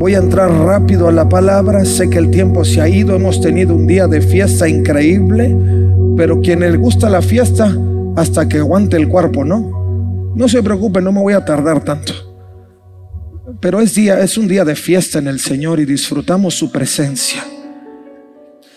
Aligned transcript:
Voy 0.00 0.14
a 0.14 0.18
entrar 0.18 0.50
rápido 0.50 1.08
a 1.08 1.12
la 1.12 1.28
palabra. 1.28 1.84
Sé 1.84 2.08
que 2.08 2.16
el 2.16 2.30
tiempo 2.30 2.64
se 2.64 2.80
ha 2.80 2.88
ido. 2.88 3.14
Hemos 3.14 3.38
tenido 3.42 3.74
un 3.74 3.86
día 3.86 4.06
de 4.06 4.22
fiesta 4.22 4.66
increíble. 4.66 5.54
Pero 6.16 6.40
quien 6.40 6.60
le 6.60 6.74
gusta 6.78 7.10
la 7.10 7.20
fiesta, 7.20 7.76
hasta 8.16 8.48
que 8.48 8.60
aguante 8.60 8.96
el 8.96 9.08
cuerpo, 9.08 9.44
¿no? 9.44 10.32
No 10.34 10.48
se 10.48 10.62
preocupe, 10.62 11.02
no 11.02 11.12
me 11.12 11.20
voy 11.20 11.34
a 11.34 11.44
tardar 11.44 11.84
tanto. 11.84 12.14
Pero 13.60 13.78
es 13.82 13.94
día, 13.94 14.20
es 14.20 14.38
un 14.38 14.48
día 14.48 14.64
de 14.64 14.74
fiesta 14.74 15.18
en 15.18 15.26
el 15.26 15.38
Señor 15.38 15.78
y 15.80 15.84
disfrutamos 15.84 16.54
su 16.54 16.72
presencia. 16.72 17.44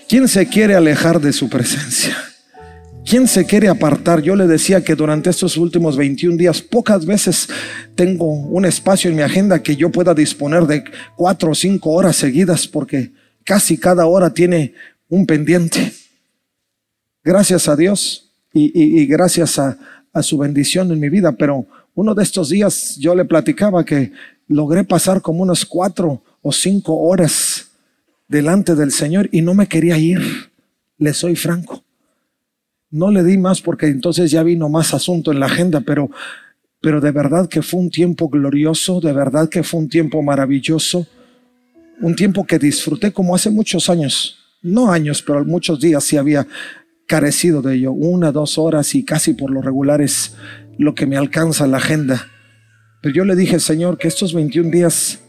¿Quién 0.10 0.28
se 0.28 0.46
quiere 0.48 0.76
alejar 0.76 1.21
de 1.21 1.32
su 1.32 1.50
presencia? 1.50 2.18
¿Quién 3.06 3.28
se 3.28 3.46
quiere 3.46 3.68
apartar? 3.68 4.22
Yo 4.22 4.36
le 4.36 4.48
decía 4.48 4.82
que 4.82 4.96
durante 4.96 5.30
estos 5.30 5.58
últimos 5.58 5.98
21 5.98 6.38
días 6.38 6.62
pocas 6.62 7.06
veces 7.06 7.50
tengo 7.96 8.26
un 8.26 8.66
espacio 8.66 9.10
en 9.10 9.18
mi 9.18 9.22
agenda 9.22 9.62
que 9.62 9.76
yo 9.76 9.92
pueda 9.92 10.14
disponer 10.14 10.66
de 10.66 10.84
cuatro 11.16 11.52
o 11.52 11.56
cinco 11.56 11.92
horas 11.92 12.16
seguidas 12.16 12.66
porque 12.66 13.11
casi 13.44 13.78
cada 13.78 14.06
hora 14.06 14.34
tiene 14.34 14.74
un 15.10 15.25
pendiente. 15.25 15.92
Gracias 17.24 17.68
a 17.68 17.75
Dios 17.75 18.32
y, 18.54 19.06
gracias 19.06 19.60
a, 19.60 19.78
a 20.14 20.24
su 20.24 20.38
bendición 20.38 20.92
en 20.92 21.00
mi 21.00 21.10
vida, 21.10 21.33
pero 21.33 21.66
uno 21.96 22.16
de 22.16 22.24
estos 22.24 22.50
días 22.50 22.96
yo 22.97 23.16
le 23.16 23.25
platicaba 23.25 23.83
que 23.83 24.14
logré 24.47 24.83
pasar 24.86 25.22
como 25.22 25.44
unas 25.44 25.66
cuatro 25.66 26.24
o 26.42 26.52
cinco 26.52 26.97
horas 27.00 27.68
delante 28.28 28.75
del 28.75 28.92
Señor 28.92 29.28
y 29.32 29.42
no 29.42 29.54
me 29.54 29.68
quería 29.68 29.97
ir, 29.97 30.22
le 30.97 31.14
soy 31.14 31.36
franco. 31.36 31.83
No 32.94 33.09
le 33.09 33.23
di 33.23 33.39
más 33.39 33.59
porque 33.59 33.88
entonces 33.88 34.30
ya 34.30 34.44
vino 34.44 34.70
más 34.70 34.94
asunto 34.94 35.31
en 35.31 35.39
la 35.39 35.47
agenda, 35.47 35.81
pero, 35.81 36.11
pero 36.80 37.02
de 37.02 37.09
verdad 37.09 37.50
que 37.50 37.64
fue 37.64 37.80
un 37.80 37.89
tiempo 37.89 38.30
glorioso, 38.30 39.02
de 39.02 39.11
verdad 39.11 39.50
que 39.50 39.64
fue 39.64 39.80
un 39.80 39.89
tiempo 39.89 40.22
maravilloso, 40.22 41.08
un 42.02 42.16
tiempo 42.16 42.45
que 42.45 42.59
disfruté 42.59 43.11
como 43.11 43.33
hace 43.33 43.50
muchos 43.50 43.89
años, 43.89 44.38
no 44.61 44.91
años, 44.91 45.23
pero 45.23 45.44
muchos 45.44 45.80
días 45.80 46.03
sí 46.03 46.17
había 46.17 46.45
carecido 47.08 47.64
de 47.64 47.77
ello, 47.77 47.94
una, 47.94 48.31
dos 48.31 48.59
horas 48.59 48.94
y 48.94 49.03
casi 49.03 49.33
por 49.33 49.49
lo 49.49 49.64
regular 49.64 49.99
es 49.99 50.36
lo 50.77 50.94
que 50.94 51.08
me 51.08 51.17
alcanza 51.17 51.66
la 51.66 51.77
agenda. 51.77 52.27
Pero 53.02 53.16
yo 53.16 53.25
le 53.25 53.36
dije, 53.36 53.59
Señor, 53.59 53.97
que 53.97 54.08
estos 54.08 54.36
21 54.36 54.69
días 54.69 55.19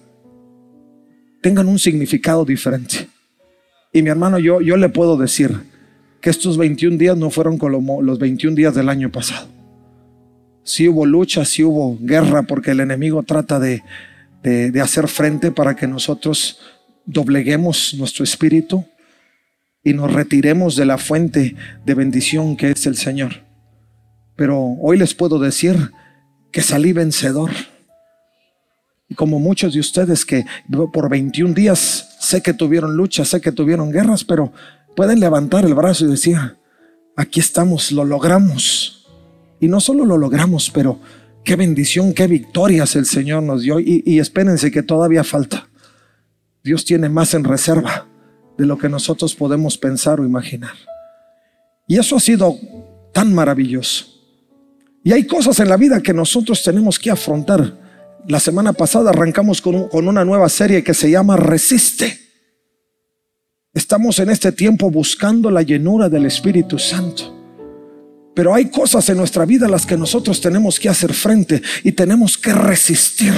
tengan 1.40 1.66
un 1.66 1.78
significado 1.78 2.44
diferente. 2.44 3.08
Y 3.90 4.02
mi 4.02 4.10
hermano, 4.10 4.38
yo, 4.38 4.60
yo 4.60 4.76
le 4.76 4.90
puedo 4.90 5.16
decir, 5.16 5.72
que 6.24 6.30
estos 6.30 6.56
21 6.56 6.96
días 6.96 7.18
no 7.18 7.28
fueron 7.28 7.58
como 7.58 8.00
los 8.00 8.18
21 8.18 8.56
días 8.56 8.74
del 8.74 8.88
año 8.88 9.12
pasado. 9.12 9.46
Sí 10.62 10.88
hubo 10.88 11.04
lucha, 11.04 11.44
sí 11.44 11.62
hubo 11.62 11.98
guerra, 12.00 12.44
porque 12.44 12.70
el 12.70 12.80
enemigo 12.80 13.24
trata 13.24 13.60
de, 13.60 13.82
de, 14.42 14.80
hacer 14.80 15.06
frente 15.08 15.52
para 15.52 15.76
que 15.76 15.86
nosotros 15.86 16.60
dobleguemos 17.04 17.92
nuestro 17.98 18.24
espíritu 18.24 18.86
y 19.82 19.92
nos 19.92 20.14
retiremos 20.14 20.76
de 20.76 20.86
la 20.86 20.96
fuente 20.96 21.56
de 21.84 21.92
bendición 21.92 22.56
que 22.56 22.70
es 22.70 22.86
el 22.86 22.96
Señor. 22.96 23.42
Pero 24.34 24.58
hoy 24.80 24.96
les 24.96 25.12
puedo 25.12 25.38
decir 25.38 25.76
que 26.50 26.62
salí 26.62 26.94
vencedor. 26.94 27.50
Y 29.10 29.14
como 29.14 29.38
muchos 29.40 29.74
de 29.74 29.80
ustedes 29.80 30.24
que 30.24 30.46
por 30.90 31.10
21 31.10 31.52
días 31.52 32.16
sé 32.18 32.40
que 32.40 32.54
tuvieron 32.54 32.96
lucha, 32.96 33.26
sé 33.26 33.42
que 33.42 33.52
tuvieron 33.52 33.92
guerras, 33.92 34.24
pero 34.24 34.54
pueden 34.94 35.20
levantar 35.20 35.64
el 35.64 35.74
brazo 35.74 36.04
y 36.04 36.10
decir, 36.10 36.36
aquí 37.16 37.40
estamos, 37.40 37.92
lo 37.92 38.04
logramos. 38.04 39.06
Y 39.60 39.68
no 39.68 39.80
solo 39.80 40.04
lo 40.04 40.18
logramos, 40.18 40.70
pero 40.70 40.98
qué 41.44 41.56
bendición, 41.56 42.12
qué 42.12 42.26
victorias 42.26 42.96
el 42.96 43.06
Señor 43.06 43.42
nos 43.42 43.62
dio. 43.62 43.78
Y, 43.80 44.18
espérense 44.18 44.70
que 44.70 44.82
todavía 44.82 45.24
falta. 45.24 45.68
Dios 46.62 46.84
tiene 46.84 47.08
más 47.08 47.34
en 47.34 47.44
reserva 47.44 48.06
de 48.56 48.66
lo 48.66 48.78
que 48.78 48.88
nosotros 48.88 49.34
podemos 49.34 49.76
pensar 49.76 50.20
o 50.20 50.24
imaginar. 50.24 50.74
Y 51.86 51.98
eso 51.98 52.16
ha 52.16 52.20
sido 52.20 52.56
tan 53.12 53.34
maravilloso. 53.34 54.06
Y 55.02 55.12
hay 55.12 55.26
cosas 55.26 55.60
en 55.60 55.68
la 55.68 55.76
vida 55.76 56.00
que 56.00 56.14
nosotros 56.14 56.62
tenemos 56.62 56.98
que 56.98 57.10
afrontar. 57.10 57.78
La 58.26 58.40
semana 58.40 58.72
pasada 58.72 59.10
arrancamos 59.10 59.60
con, 59.60 59.88
con 59.88 60.08
una 60.08 60.24
nueva 60.24 60.48
serie 60.48 60.82
que 60.82 60.94
se 60.94 61.10
llama 61.10 61.36
Resiste. 61.36 62.23
Estamos 63.74 64.20
en 64.20 64.30
este 64.30 64.52
tiempo 64.52 64.88
buscando 64.88 65.50
la 65.50 65.62
llenura 65.62 66.08
del 66.08 66.26
Espíritu 66.26 66.78
Santo. 66.78 67.34
Pero 68.32 68.54
hay 68.54 68.66
cosas 68.70 69.08
en 69.08 69.16
nuestra 69.16 69.44
vida 69.44 69.66
a 69.66 69.68
las 69.68 69.84
que 69.84 69.96
nosotros 69.96 70.40
tenemos 70.40 70.78
que 70.78 70.88
hacer 70.88 71.12
frente 71.12 71.60
y 71.82 71.90
tenemos 71.90 72.38
que 72.38 72.52
resistir. 72.52 73.34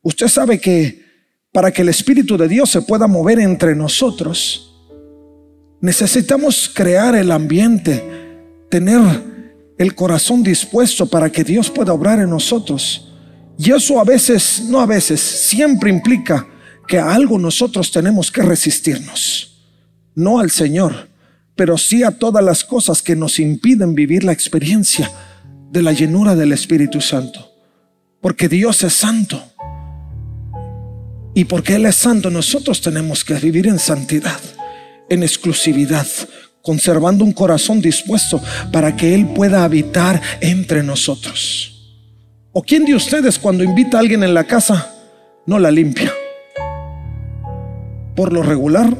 Usted 0.00 0.26
sabe 0.26 0.58
que 0.58 1.04
para 1.52 1.70
que 1.70 1.82
el 1.82 1.90
Espíritu 1.90 2.38
de 2.38 2.48
Dios 2.48 2.70
se 2.70 2.80
pueda 2.80 3.06
mover 3.06 3.40
entre 3.40 3.74
nosotros, 3.74 4.74
necesitamos 5.82 6.70
crear 6.72 7.14
el 7.14 7.30
ambiente, 7.30 8.02
tener 8.70 9.00
el 9.76 9.94
corazón 9.94 10.42
dispuesto 10.42 11.04
para 11.04 11.30
que 11.30 11.44
Dios 11.44 11.68
pueda 11.68 11.92
obrar 11.92 12.20
en 12.20 12.30
nosotros. 12.30 13.12
Y 13.58 13.70
eso 13.70 14.00
a 14.00 14.04
veces, 14.04 14.64
no 14.66 14.80
a 14.80 14.86
veces, 14.86 15.20
siempre 15.20 15.90
implica 15.90 16.46
que 16.90 16.98
a 16.98 17.14
algo 17.14 17.38
nosotros 17.38 17.92
tenemos 17.92 18.32
que 18.32 18.42
resistirnos. 18.42 19.60
No 20.16 20.40
al 20.40 20.50
Señor, 20.50 21.08
pero 21.54 21.78
sí 21.78 22.02
a 22.02 22.10
todas 22.10 22.44
las 22.44 22.64
cosas 22.64 23.00
que 23.00 23.14
nos 23.14 23.38
impiden 23.38 23.94
vivir 23.94 24.24
la 24.24 24.32
experiencia 24.32 25.08
de 25.70 25.82
la 25.82 25.92
llenura 25.92 26.34
del 26.34 26.50
Espíritu 26.50 27.00
Santo. 27.00 27.48
Porque 28.20 28.48
Dios 28.48 28.82
es 28.82 28.92
santo. 28.92 29.40
Y 31.32 31.44
porque 31.44 31.76
Él 31.76 31.86
es 31.86 31.94
santo, 31.94 32.28
nosotros 32.28 32.80
tenemos 32.80 33.24
que 33.24 33.34
vivir 33.34 33.68
en 33.68 33.78
santidad, 33.78 34.40
en 35.08 35.22
exclusividad, 35.22 36.08
conservando 36.60 37.24
un 37.24 37.32
corazón 37.32 37.80
dispuesto 37.80 38.42
para 38.72 38.96
que 38.96 39.14
Él 39.14 39.28
pueda 39.28 39.62
habitar 39.62 40.20
entre 40.40 40.82
nosotros. 40.82 42.00
¿O 42.50 42.64
quién 42.64 42.84
de 42.84 42.96
ustedes 42.96 43.38
cuando 43.38 43.62
invita 43.62 43.96
a 43.96 44.00
alguien 44.00 44.24
en 44.24 44.34
la 44.34 44.42
casa 44.42 44.92
no 45.46 45.56
la 45.60 45.70
limpia? 45.70 46.12
Por 48.20 48.34
lo 48.34 48.42
regular, 48.42 48.94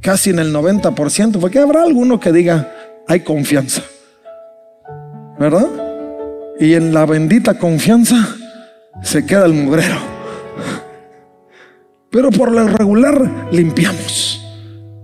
casi 0.00 0.30
en 0.30 0.38
el 0.38 0.50
90%, 0.50 1.38
porque 1.38 1.58
habrá 1.58 1.82
alguno 1.82 2.18
que 2.18 2.32
diga, 2.32 2.72
hay 3.06 3.20
confianza, 3.20 3.82
¿verdad? 5.38 5.68
Y 6.58 6.72
en 6.72 6.94
la 6.94 7.04
bendita 7.04 7.58
confianza 7.58 8.26
se 9.02 9.26
queda 9.26 9.44
el 9.44 9.52
mugrero. 9.52 9.98
Pero 12.08 12.30
por 12.30 12.52
lo 12.52 12.66
regular 12.66 13.50
limpiamos, 13.52 14.42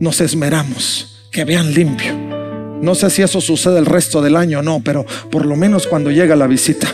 nos 0.00 0.22
esmeramos, 0.22 1.28
que 1.30 1.44
vean 1.44 1.74
limpio. 1.74 2.14
No 2.80 2.94
sé 2.94 3.10
si 3.10 3.20
eso 3.20 3.42
sucede 3.42 3.78
el 3.78 3.84
resto 3.84 4.22
del 4.22 4.36
año 4.36 4.60
o 4.60 4.62
no, 4.62 4.80
pero 4.82 5.04
por 5.30 5.44
lo 5.44 5.54
menos 5.54 5.86
cuando 5.86 6.10
llega 6.10 6.34
la 6.34 6.46
visita. 6.46 6.88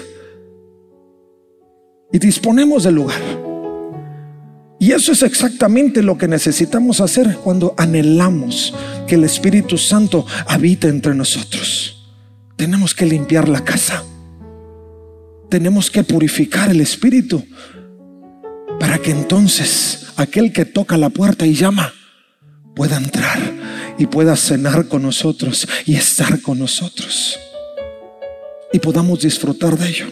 Y 2.11 2.19
disponemos 2.19 2.83
del 2.83 2.97
lugar. 2.97 3.48
Y 4.81 4.93
eso 4.93 5.11
es 5.13 5.23
exactamente 5.23 6.03
lo 6.03 6.17
que 6.17 6.29
necesitamos 6.29 7.01
hacer 7.01 7.37
cuando 7.43 7.75
anhelamos 7.77 8.75
que 9.09 9.17
el 9.17 9.25
Espíritu 9.25 9.77
Santo 9.77 10.25
habite 10.47 10.89
entre 10.89 11.15
nosotros. 11.15 12.07
Tenemos 12.57 12.95
que 12.95 13.07
limpiar 13.07 13.49
la 13.49 13.65
casa. 13.65 14.05
Tenemos 15.49 15.91
que 15.91 16.05
purificar 16.05 16.71
el 16.71 16.81
Espíritu 16.81 17.45
para 18.79 18.99
que 18.99 19.11
entonces 19.11 20.07
aquel 20.17 20.53
que 20.53 20.65
toca 20.65 20.97
la 20.97 21.11
puerta 21.11 21.45
y 21.45 21.55
llama 21.55 21.93
pueda 22.77 22.97
entrar 22.97 23.41
y 23.99 24.07
pueda 24.07 24.37
cenar 24.37 24.87
con 24.87 25.03
nosotros 25.03 25.67
y 25.87 25.97
estar 25.97 26.41
con 26.41 26.59
nosotros. 26.61 27.37
Y 28.73 28.79
podamos 28.79 29.21
disfrutar 29.23 29.77
de 29.77 29.89
ello. 29.89 30.07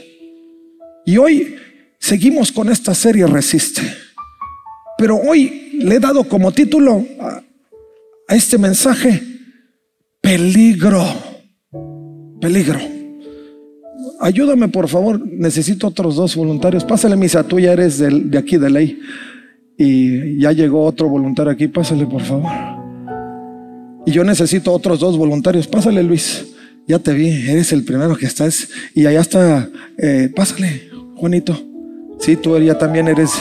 Y 1.05 1.19
hoy 1.19 1.57
seguimos 2.01 2.51
con 2.51 2.69
esta 2.69 2.95
serie 2.95 3.27
Resiste. 3.29 4.06
Pero 4.99 5.17
hoy 5.17 5.71
le 5.75 5.97
he 5.97 6.01
dado 6.01 6.25
como 6.25 6.53
título 6.53 7.05
a, 7.21 7.43
este 8.29 8.59
mensaje, 8.59 9.23
peligro, 10.21 11.05
peligro. 12.41 12.81
Ayúdame 14.21 14.69
por 14.69 14.89
favor, 14.89 15.21
necesito 15.21 15.89
otros 15.89 16.17
dos 16.17 16.35
voluntarios. 16.35 16.85
Pásale 16.85 17.17
misa, 17.17 17.45
tú 17.45 17.61
ya 17.61 17.73
eres 17.73 17.99
de 17.99 18.39
aquí 18.39 18.57
de 18.57 18.71
ley. 18.71 18.99
Y 19.79 20.41
ya 20.41 20.53
llegó 20.53 20.85
otro 20.85 21.09
voluntario 21.09 21.53
aquí, 21.53 21.69
pásale 21.69 22.07
por 22.07 22.23
favor. 22.23 22.51
Y 24.07 24.13
yo 24.13 24.25
necesito 24.25 24.73
otros 24.73 25.01
dos 25.01 25.19
voluntarios. 25.19 25.67
Pásale 25.67 26.03
Luis, 26.03 26.47
ya 26.87 26.99
te 26.99 27.13
vi, 27.13 27.29
eres 27.29 27.73
el 27.73 27.85
primero 27.85 28.17
que 28.17 28.27
estás. 28.27 28.69
Y 28.95 29.05
allá 29.05 29.21
está, 29.21 29.69
eh, 29.99 30.33
pásale 30.35 30.89
Juanito. 31.17 31.61
Sí, 32.19 32.37
tú 32.37 32.59
ya 32.59 32.79
también 32.79 33.09
eres 33.09 33.33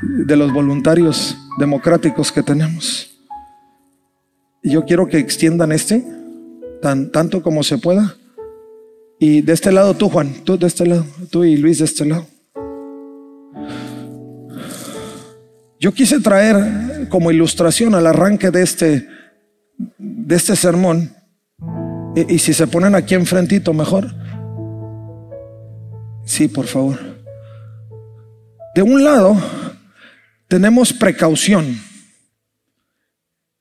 de 0.00 0.36
los 0.36 0.52
voluntarios 0.52 1.36
democráticos 1.58 2.30
que 2.30 2.42
tenemos. 2.42 3.10
Y 4.62 4.70
yo 4.70 4.84
quiero 4.84 5.06
que 5.08 5.18
extiendan 5.18 5.72
este 5.72 6.04
tan, 6.80 7.10
tanto 7.10 7.42
como 7.42 7.62
se 7.62 7.78
pueda. 7.78 8.16
Y 9.18 9.42
de 9.42 9.52
este 9.52 9.72
lado 9.72 9.94
tú, 9.94 10.08
Juan, 10.08 10.32
tú 10.44 10.58
de 10.58 10.66
este 10.66 10.86
lado, 10.86 11.04
tú 11.30 11.44
y 11.44 11.56
Luis 11.56 11.78
de 11.78 11.84
este 11.84 12.04
lado. 12.04 12.26
Yo 15.80 15.92
quise 15.92 16.20
traer 16.20 17.08
como 17.08 17.30
ilustración 17.30 17.94
al 17.94 18.06
arranque 18.06 18.50
de 18.50 18.62
este, 18.62 19.08
de 19.96 20.34
este 20.34 20.56
sermón, 20.56 21.12
y, 22.16 22.34
y 22.34 22.38
si 22.40 22.52
se 22.52 22.66
ponen 22.66 22.96
aquí 22.96 23.14
enfrentito 23.14 23.72
mejor, 23.72 24.12
sí, 26.24 26.48
por 26.48 26.66
favor. 26.66 26.98
De 28.74 28.82
un 28.82 29.04
lado 29.04 29.36
tenemos 30.48 30.92
precaución 30.92 31.78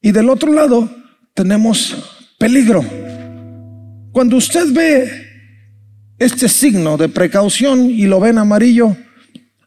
y 0.01 0.11
del 0.11 0.29
otro 0.29 0.53
lado 0.53 0.89
tenemos 1.33 1.95
peligro. 2.39 2.83
Cuando 4.11 4.37
usted 4.37 4.73
ve 4.73 5.27
este 6.17 6.47
signo 6.47 6.97
de 6.97 7.09
precaución 7.09 7.91
y 7.91 8.07
lo 8.07 8.19
ve 8.19 8.29
en 8.29 8.37
amarillo, 8.37 8.95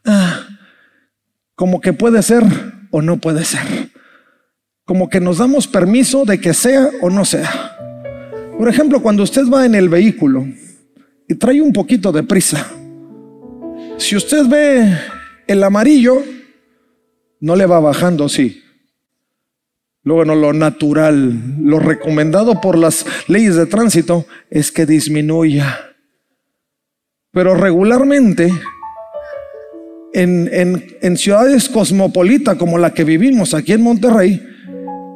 ah, 0.03 0.47
como 1.55 1.79
que 1.79 1.93
puede 1.93 2.21
ser 2.23 2.43
o 2.89 3.01
no 3.01 3.17
puede 3.17 3.45
ser. 3.45 3.91
Como 4.83 5.09
que 5.09 5.21
nos 5.21 5.37
damos 5.37 5.67
permiso 5.67 6.25
de 6.25 6.41
que 6.41 6.53
sea 6.53 6.89
o 7.01 7.09
no 7.09 7.23
sea. 7.23 7.77
Por 8.57 8.67
ejemplo, 8.67 9.01
cuando 9.01 9.23
usted 9.23 9.47
va 9.47 9.65
en 9.65 9.75
el 9.75 9.89
vehículo 9.89 10.47
y 11.27 11.35
trae 11.35 11.61
un 11.61 11.71
poquito 11.71 12.11
de 12.11 12.23
prisa, 12.23 12.67
si 13.97 14.15
usted 14.15 14.47
ve 14.47 14.97
el 15.47 15.63
amarillo, 15.63 16.23
no 17.41 17.55
le 17.55 17.65
va 17.65 17.79
bajando, 17.79 18.29
sí. 18.29 18.63
Luego, 20.03 20.25
no, 20.25 20.35
lo 20.35 20.53
natural, 20.53 21.57
lo 21.61 21.79
recomendado 21.79 22.61
por 22.61 22.77
las 22.77 23.05
leyes 23.27 23.55
de 23.55 23.65
tránsito 23.65 24.25
es 24.49 24.71
que 24.71 24.85
disminuya. 24.85 25.93
Pero 27.31 27.55
regularmente, 27.55 28.51
en, 30.13 30.49
en 31.01 31.17
ciudades 31.17 31.69
cosmopolitas 31.69 32.57
como 32.57 32.77
la 32.77 32.93
que 32.93 33.03
vivimos 33.03 33.53
aquí 33.53 33.73
en 33.73 33.81
Monterrey, 33.81 34.47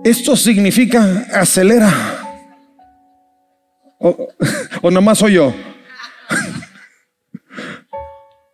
esto 0.03 0.35
significa 0.35 1.25
acelera. 1.33 1.91
O, 3.99 4.27
o 4.83 4.91
nomás 4.91 5.17
soy 5.17 5.33
yo. 5.33 5.53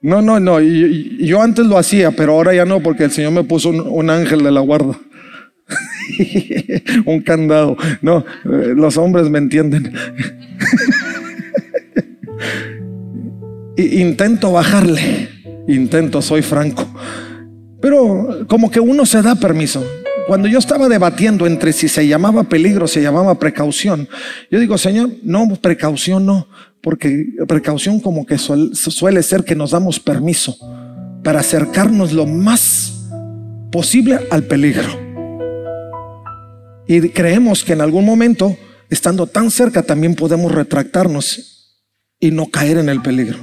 No, 0.02 0.22
no, 0.22 0.40
no. 0.40 0.60
yo 0.60 1.42
antes 1.42 1.66
lo 1.66 1.78
hacía, 1.78 2.12
pero 2.12 2.34
ahora 2.34 2.56
ya 2.56 2.66
no, 2.66 2.82
porque 2.82 3.04
el 3.04 3.12
Señor 3.12 3.34
me 3.34 3.44
puso 3.44 3.70
un, 3.70 4.10
ángel 4.10 4.44
de 4.44 4.52
la 4.52 4.60
guarda. 4.60 4.98
un 7.06 7.22
candado. 7.22 7.78
No, 8.02 8.26
eh, 8.46 8.74
los 8.76 8.98
hombres 8.98 9.30
me 9.30 9.38
entienden. 9.38 9.94
intento 13.78 14.52
bajarle. 14.52 15.30
Intento, 15.68 16.24
soy 16.24 16.42
franco. 16.42 16.88
Pero 17.80 18.46
como 18.48 18.72
que 18.72 18.80
uno 18.80 19.06
se 19.06 19.22
da 19.22 19.36
permiso. 19.36 19.86
Cuando 20.26 20.48
yo 20.48 20.58
estaba 20.58 20.90
debatiendo 20.90 21.46
entre 21.46 21.74
si 21.74 21.88
se 21.88 22.08
llamaba 22.08 22.44
peligro, 22.44 22.88
se 22.88 23.02
llamaba 23.02 23.38
precaución, 23.38 24.08
yo 24.50 24.60
digo, 24.60 24.78
Señor, 24.78 25.10
no, 25.24 25.48
precaución 25.56 26.26
no 26.26 26.48
porque 26.82 27.28
precaución 27.48 28.00
como 28.00 28.26
que 28.26 28.38
suele, 28.38 29.24
ser 29.24 29.44
que 29.44 29.56
nos 29.56 29.72
damos 29.72 30.00
permiso 30.00 30.58
para 31.24 31.42
acercarnos 31.42 32.14
lo 32.14 32.26
más 32.26 33.10
posible 33.72 34.20
al 34.32 34.44
peligro. 34.44 34.90
Y 36.88 37.10
creemos 37.10 37.64
que 37.64 37.74
en 37.74 37.82
algún 37.82 38.06
momento, 38.06 38.58
estando 38.90 39.28
tan 39.28 39.52
cerca, 39.52 39.84
también 39.84 40.16
podemos 40.16 40.52
retractarnos 40.52 41.80
y 42.20 42.32
no 42.32 42.48
caer 42.48 42.78
en 42.78 42.90
el 42.90 43.02
peligro. 43.02 43.38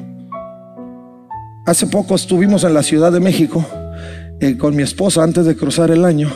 Hace 1.64 1.86
poco 1.86 2.14
estuvimos 2.14 2.64
en 2.64 2.74
la 2.74 2.82
Ciudad 2.82 3.12
de 3.12 3.20
México 3.20 3.64
eh, 4.40 4.56
con 4.56 4.74
mi 4.74 4.82
esposa 4.82 5.22
antes 5.22 5.44
de 5.44 5.56
cruzar 5.56 5.90
el 5.90 6.04
año 6.04 6.30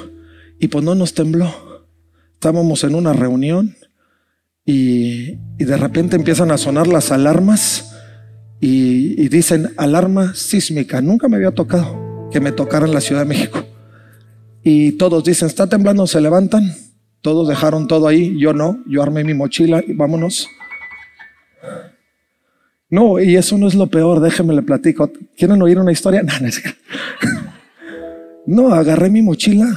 y 0.58 0.68
pues 0.68 0.84
no 0.84 0.94
nos 0.94 1.14
tembló. 1.14 1.86
Estábamos 2.34 2.84
en 2.84 2.94
una 2.94 3.12
reunión 3.12 3.76
y, 4.64 5.36
de 5.56 5.76
repente 5.76 6.16
empiezan 6.16 6.50
a 6.50 6.58
sonar 6.58 6.86
las 6.86 7.12
alarmas 7.12 7.94
y, 8.60 9.28
dicen 9.28 9.70
alarma 9.76 10.34
sísmica. 10.34 11.00
Nunca 11.00 11.28
me 11.28 11.36
había 11.36 11.52
tocado 11.52 12.28
que 12.30 12.40
me 12.40 12.52
tocara 12.52 12.86
en 12.86 12.94
la 12.94 13.00
Ciudad 13.00 13.22
de 13.22 13.28
México. 13.28 13.64
Y 14.62 14.92
todos 14.92 15.24
dicen, 15.24 15.48
está 15.48 15.66
temblando, 15.66 16.06
se 16.06 16.20
levantan. 16.20 16.74
Todos 17.20 17.48
dejaron 17.48 17.86
todo 17.86 18.08
ahí, 18.08 18.36
yo 18.38 18.52
no, 18.52 18.82
yo 18.86 19.02
armé 19.02 19.22
mi 19.22 19.34
mochila 19.34 19.82
y 19.86 19.92
vámonos. 19.92 20.48
No, 22.90 23.20
y 23.20 23.36
eso 23.36 23.56
no 23.56 23.68
es 23.68 23.74
lo 23.74 23.86
peor, 23.86 24.20
déjenme 24.20 24.54
le 24.54 24.62
platico. 24.62 25.10
¿Quieren 25.36 25.62
oír 25.62 25.78
una 25.78 25.92
historia? 25.92 26.22
No, 28.44 28.62
no, 28.62 28.68
no, 28.70 28.74
agarré 28.74 29.08
mi 29.08 29.22
mochila 29.22 29.68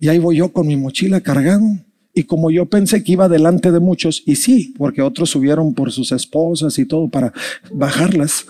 y 0.00 0.08
ahí 0.08 0.18
voy 0.18 0.38
yo 0.38 0.50
con 0.50 0.66
mi 0.66 0.74
mochila 0.74 1.20
cargado 1.20 1.60
y 2.14 2.24
como 2.24 2.50
yo 2.50 2.66
pensé 2.66 3.02
que 3.02 3.12
iba 3.12 3.28
delante 3.28 3.72
de 3.72 3.80
muchos, 3.80 4.22
y 4.24 4.36
sí, 4.36 4.72
porque 4.78 5.02
otros 5.02 5.30
subieron 5.30 5.74
por 5.74 5.90
sus 5.90 6.12
esposas 6.12 6.78
y 6.78 6.86
todo 6.86 7.08
para 7.08 7.32
bajarlas, 7.72 8.46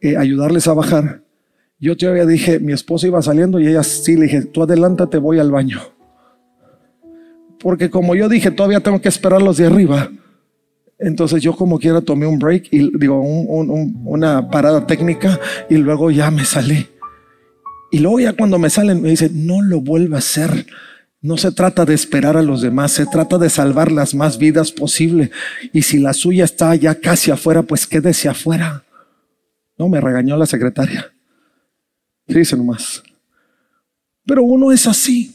eh, 0.00 0.16
ayudarles 0.16 0.68
a 0.68 0.74
bajar, 0.74 1.22
yo 1.80 1.96
todavía 1.96 2.26
dije, 2.26 2.58
mi 2.58 2.72
esposa 2.72 3.06
iba 3.06 3.22
saliendo 3.22 3.60
y 3.60 3.68
ella 3.68 3.82
sí 3.82 4.16
le 4.16 4.24
dije, 4.24 4.42
tú 4.42 4.62
adelántate, 4.62 5.18
voy 5.18 5.38
al 5.38 5.50
baño. 5.50 5.80
Porque 7.60 7.88
como 7.88 8.14
yo 8.14 8.28
dije, 8.28 8.50
todavía 8.50 8.80
tengo 8.80 9.00
que 9.00 9.08
esperar 9.08 9.40
los 9.40 9.56
de 9.56 9.66
arriba. 9.66 10.10
Entonces 10.98 11.40
yo 11.40 11.54
como 11.54 11.78
quiera 11.78 12.00
tomé 12.00 12.26
un 12.26 12.38
break 12.38 12.68
y 12.72 12.98
digo, 12.98 13.20
una 13.20 14.50
parada 14.50 14.86
técnica 14.86 15.38
y 15.70 15.76
luego 15.76 16.10
ya 16.10 16.30
me 16.30 16.44
salí. 16.44 16.88
Y 17.92 18.00
luego 18.00 18.20
ya 18.20 18.32
cuando 18.32 18.58
me 18.58 18.70
salen 18.70 19.00
me 19.00 19.10
dicen, 19.10 19.46
no 19.46 19.62
lo 19.62 19.80
vuelva 19.80 20.16
a 20.16 20.18
hacer 20.18 20.66
no 21.20 21.36
se 21.36 21.50
trata 21.50 21.84
de 21.84 21.94
esperar 21.94 22.36
a 22.36 22.42
los 22.42 22.62
demás, 22.62 22.92
se 22.92 23.04
trata 23.06 23.38
de 23.38 23.50
salvar 23.50 23.90
las 23.90 24.14
más 24.14 24.38
vidas 24.38 24.70
posible. 24.70 25.30
Y 25.72 25.82
si 25.82 25.98
la 25.98 26.12
suya 26.12 26.44
está 26.44 26.74
ya 26.76 26.94
casi 26.94 27.30
afuera, 27.30 27.62
pues 27.62 27.86
quédese 27.86 28.28
afuera. 28.28 28.84
No, 29.76 29.88
me 29.88 30.00
regañó 30.00 30.36
la 30.36 30.46
secretaria. 30.46 31.12
Dice 32.26 32.56
nomás. 32.56 33.02
Pero 34.26 34.42
uno 34.44 34.70
es 34.70 34.86
así. 34.86 35.34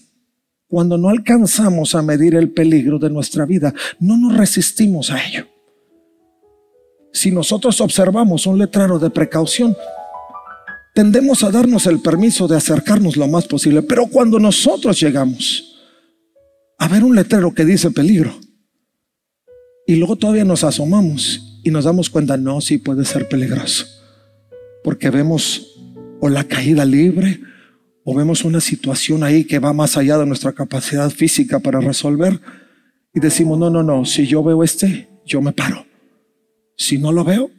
Cuando 0.67 0.97
no 0.97 1.09
alcanzamos 1.09 1.95
a 1.95 2.01
medir 2.01 2.35
el 2.35 2.49
peligro 2.49 2.97
de 2.97 3.09
nuestra 3.09 3.45
vida, 3.45 3.73
no 3.99 4.17
nos 4.17 4.35
resistimos 4.37 5.11
a 5.11 5.23
ello. 5.23 5.47
Si 7.11 7.29
nosotros 7.29 7.79
observamos 7.81 8.47
un 8.47 8.57
letrero 8.57 8.97
de 8.99 9.09
precaución, 9.09 9.75
tendemos 10.95 11.43
a 11.43 11.51
darnos 11.51 11.85
el 11.87 11.99
permiso 11.99 12.47
de 12.47 12.55
acercarnos 12.55 13.17
lo 13.17 13.27
más 13.27 13.45
posible. 13.47 13.81
Pero 13.83 14.07
cuando 14.07 14.39
nosotros 14.39 14.99
llegamos, 14.99 15.72
a 16.83 16.87
ver 16.89 17.05
un 17.05 17.15
letrero 17.15 17.53
que 17.53 17.63
dice 17.63 17.91
peligro. 17.91 18.37
Y 19.87 19.95
luego 19.95 20.17
todavía 20.17 20.43
nos 20.43 20.65
asomamos 20.65 21.61
y 21.63 21.71
nos 21.71 21.85
damos 21.85 22.09
cuenta, 22.09 22.35
no, 22.35 22.59
sí 22.59 22.77
puede 22.77 23.05
ser 23.05 23.29
peligroso. 23.29 23.85
Porque 24.83 25.09
vemos 25.09 25.79
o 26.19 26.27
la 26.27 26.43
caída 26.43 26.83
libre 26.83 27.39
o 28.03 28.13
vemos 28.13 28.43
una 28.43 28.59
situación 28.59 29.23
ahí 29.23 29.45
que 29.45 29.59
va 29.59 29.71
más 29.71 29.95
allá 29.95 30.17
de 30.17 30.25
nuestra 30.25 30.51
capacidad 30.51 31.09
física 31.09 31.61
para 31.61 31.79
resolver. 31.79 32.41
Y 33.13 33.21
decimos, 33.21 33.57
no, 33.57 33.69
no, 33.69 33.81
no, 33.81 34.03
si 34.03 34.27
yo 34.27 34.43
veo 34.43 34.61
este, 34.61 35.07
yo 35.25 35.41
me 35.41 35.53
paro. 35.53 35.85
Si 36.75 36.97
no 36.97 37.13
lo 37.13 37.23
veo 37.23 37.49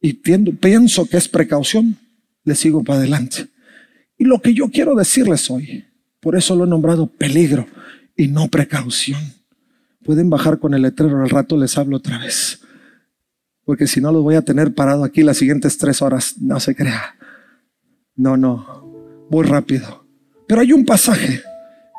y 0.00 0.14
pienso 0.14 1.06
que 1.06 1.18
es 1.18 1.28
precaución, 1.28 1.98
le 2.42 2.56
sigo 2.56 2.82
para 2.82 2.98
adelante. 2.98 3.46
Y 4.18 4.24
lo 4.24 4.42
que 4.42 4.54
yo 4.54 4.70
quiero 4.70 4.96
decirles 4.96 5.48
hoy, 5.52 5.84
por 6.18 6.34
eso 6.34 6.56
lo 6.56 6.64
he 6.64 6.68
nombrado 6.68 7.06
peligro 7.06 7.64
y 8.16 8.28
no 8.28 8.48
precaución. 8.48 9.20
Pueden 10.04 10.30
bajar 10.30 10.58
con 10.58 10.74
el 10.74 10.82
letrero, 10.82 11.22
al 11.22 11.30
rato 11.30 11.56
les 11.56 11.78
hablo 11.78 11.98
otra 11.98 12.18
vez. 12.18 12.60
Porque 13.64 13.86
si 13.86 14.00
no, 14.00 14.10
los 14.10 14.22
voy 14.22 14.34
a 14.34 14.42
tener 14.42 14.74
parado 14.74 15.04
aquí 15.04 15.22
las 15.22 15.36
siguientes 15.36 15.78
tres 15.78 16.02
horas. 16.02 16.34
No 16.40 16.58
se 16.58 16.74
crea. 16.74 17.16
No, 18.16 18.36
no. 18.36 19.26
Voy 19.30 19.46
rápido. 19.46 20.04
Pero 20.48 20.60
hay 20.60 20.72
un 20.72 20.84
pasaje 20.84 21.42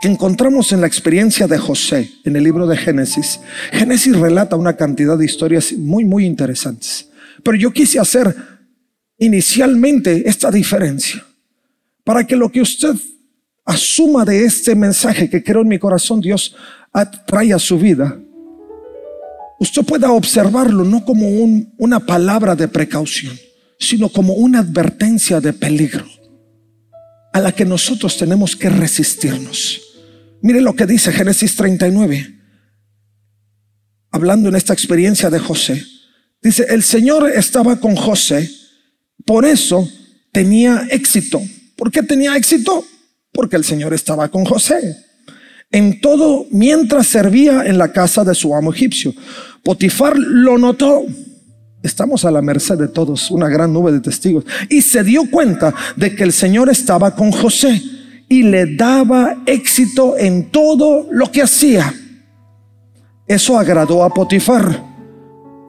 que 0.01 0.09
encontramos 0.09 0.73
en 0.73 0.81
la 0.81 0.87
experiencia 0.87 1.47
de 1.47 1.57
José 1.57 2.11
en 2.25 2.35
el 2.35 2.43
libro 2.43 2.67
de 2.67 2.75
Génesis. 2.75 3.39
Génesis 3.71 4.17
relata 4.17 4.57
una 4.57 4.75
cantidad 4.75 5.17
de 5.17 5.25
historias 5.25 5.71
muy, 5.73 6.03
muy 6.03 6.25
interesantes. 6.25 7.09
Pero 7.41 7.57
yo 7.57 7.71
quise 7.71 7.99
hacer 7.99 8.35
inicialmente 9.17 10.27
esta 10.27 10.51
diferencia 10.51 11.25
para 12.03 12.27
que 12.27 12.35
lo 12.35 12.51
que 12.51 12.61
usted 12.61 12.95
asuma 13.65 14.25
de 14.25 14.45
este 14.45 14.75
mensaje 14.75 15.29
que 15.29 15.43
creo 15.43 15.61
en 15.61 15.67
mi 15.67 15.79
corazón 15.79 16.21
Dios 16.21 16.55
trae 17.25 17.53
a 17.53 17.59
su 17.59 17.77
vida, 17.77 18.19
usted 19.59 19.83
pueda 19.83 20.11
observarlo 20.11 20.83
no 20.83 21.05
como 21.05 21.27
una 21.77 21.99
palabra 21.99 22.55
de 22.55 22.67
precaución, 22.67 23.37
sino 23.79 24.09
como 24.09 24.33
una 24.33 24.59
advertencia 24.59 25.39
de 25.39 25.53
peligro 25.53 26.05
a 27.33 27.39
la 27.39 27.51
que 27.51 27.65
nosotros 27.65 28.15
tenemos 28.17 28.55
que 28.55 28.69
resistirnos. 28.69 29.81
Mire 30.41 30.61
lo 30.61 30.75
que 30.75 30.85
dice 30.85 31.11
Génesis 31.11 31.55
39, 31.55 32.39
hablando 34.11 34.49
en 34.49 34.55
esta 34.55 34.73
experiencia 34.73 35.29
de 35.29 35.39
José. 35.39 35.83
Dice, 36.41 36.65
el 36.69 36.83
Señor 36.83 37.31
estaba 37.31 37.79
con 37.79 37.95
José, 37.95 38.51
por 39.25 39.45
eso 39.45 39.89
tenía 40.31 40.85
éxito. 40.91 41.41
¿Por 41.75 41.91
qué 41.91 42.03
tenía 42.03 42.35
éxito? 42.35 42.85
Porque 43.33 43.55
el 43.55 43.63
Señor 43.63 43.93
estaba 43.93 44.29
con 44.29 44.45
José. 44.45 44.95
En 45.71 45.99
todo, 45.99 46.45
mientras 46.51 47.07
servía 47.07 47.65
en 47.65 47.77
la 47.77 47.91
casa 47.91 48.23
de 48.23 48.35
su 48.35 48.55
amo 48.55 48.71
egipcio. 48.71 49.13
Potifar 49.63 50.15
lo 50.17 50.57
notó. 50.57 51.03
Estamos 51.81 52.23
a 52.23 52.31
la 52.31 52.41
merced 52.41 52.77
de 52.77 52.87
todos, 52.87 53.31
una 53.31 53.49
gran 53.49 53.73
nube 53.73 53.91
de 53.91 53.99
testigos. 53.99 54.45
Y 54.69 54.81
se 54.81 55.03
dio 55.03 55.29
cuenta 55.29 55.73
de 55.95 56.15
que 56.15 56.23
el 56.23 56.31
Señor 56.31 56.69
estaba 56.69 57.15
con 57.15 57.31
José 57.31 57.81
y 58.29 58.43
le 58.43 58.75
daba 58.75 59.41
éxito 59.45 60.15
en 60.17 60.51
todo 60.51 61.07
lo 61.11 61.31
que 61.31 61.41
hacía. 61.41 61.93
Eso 63.27 63.57
agradó 63.57 64.03
a 64.03 64.13
Potifar. 64.13 64.93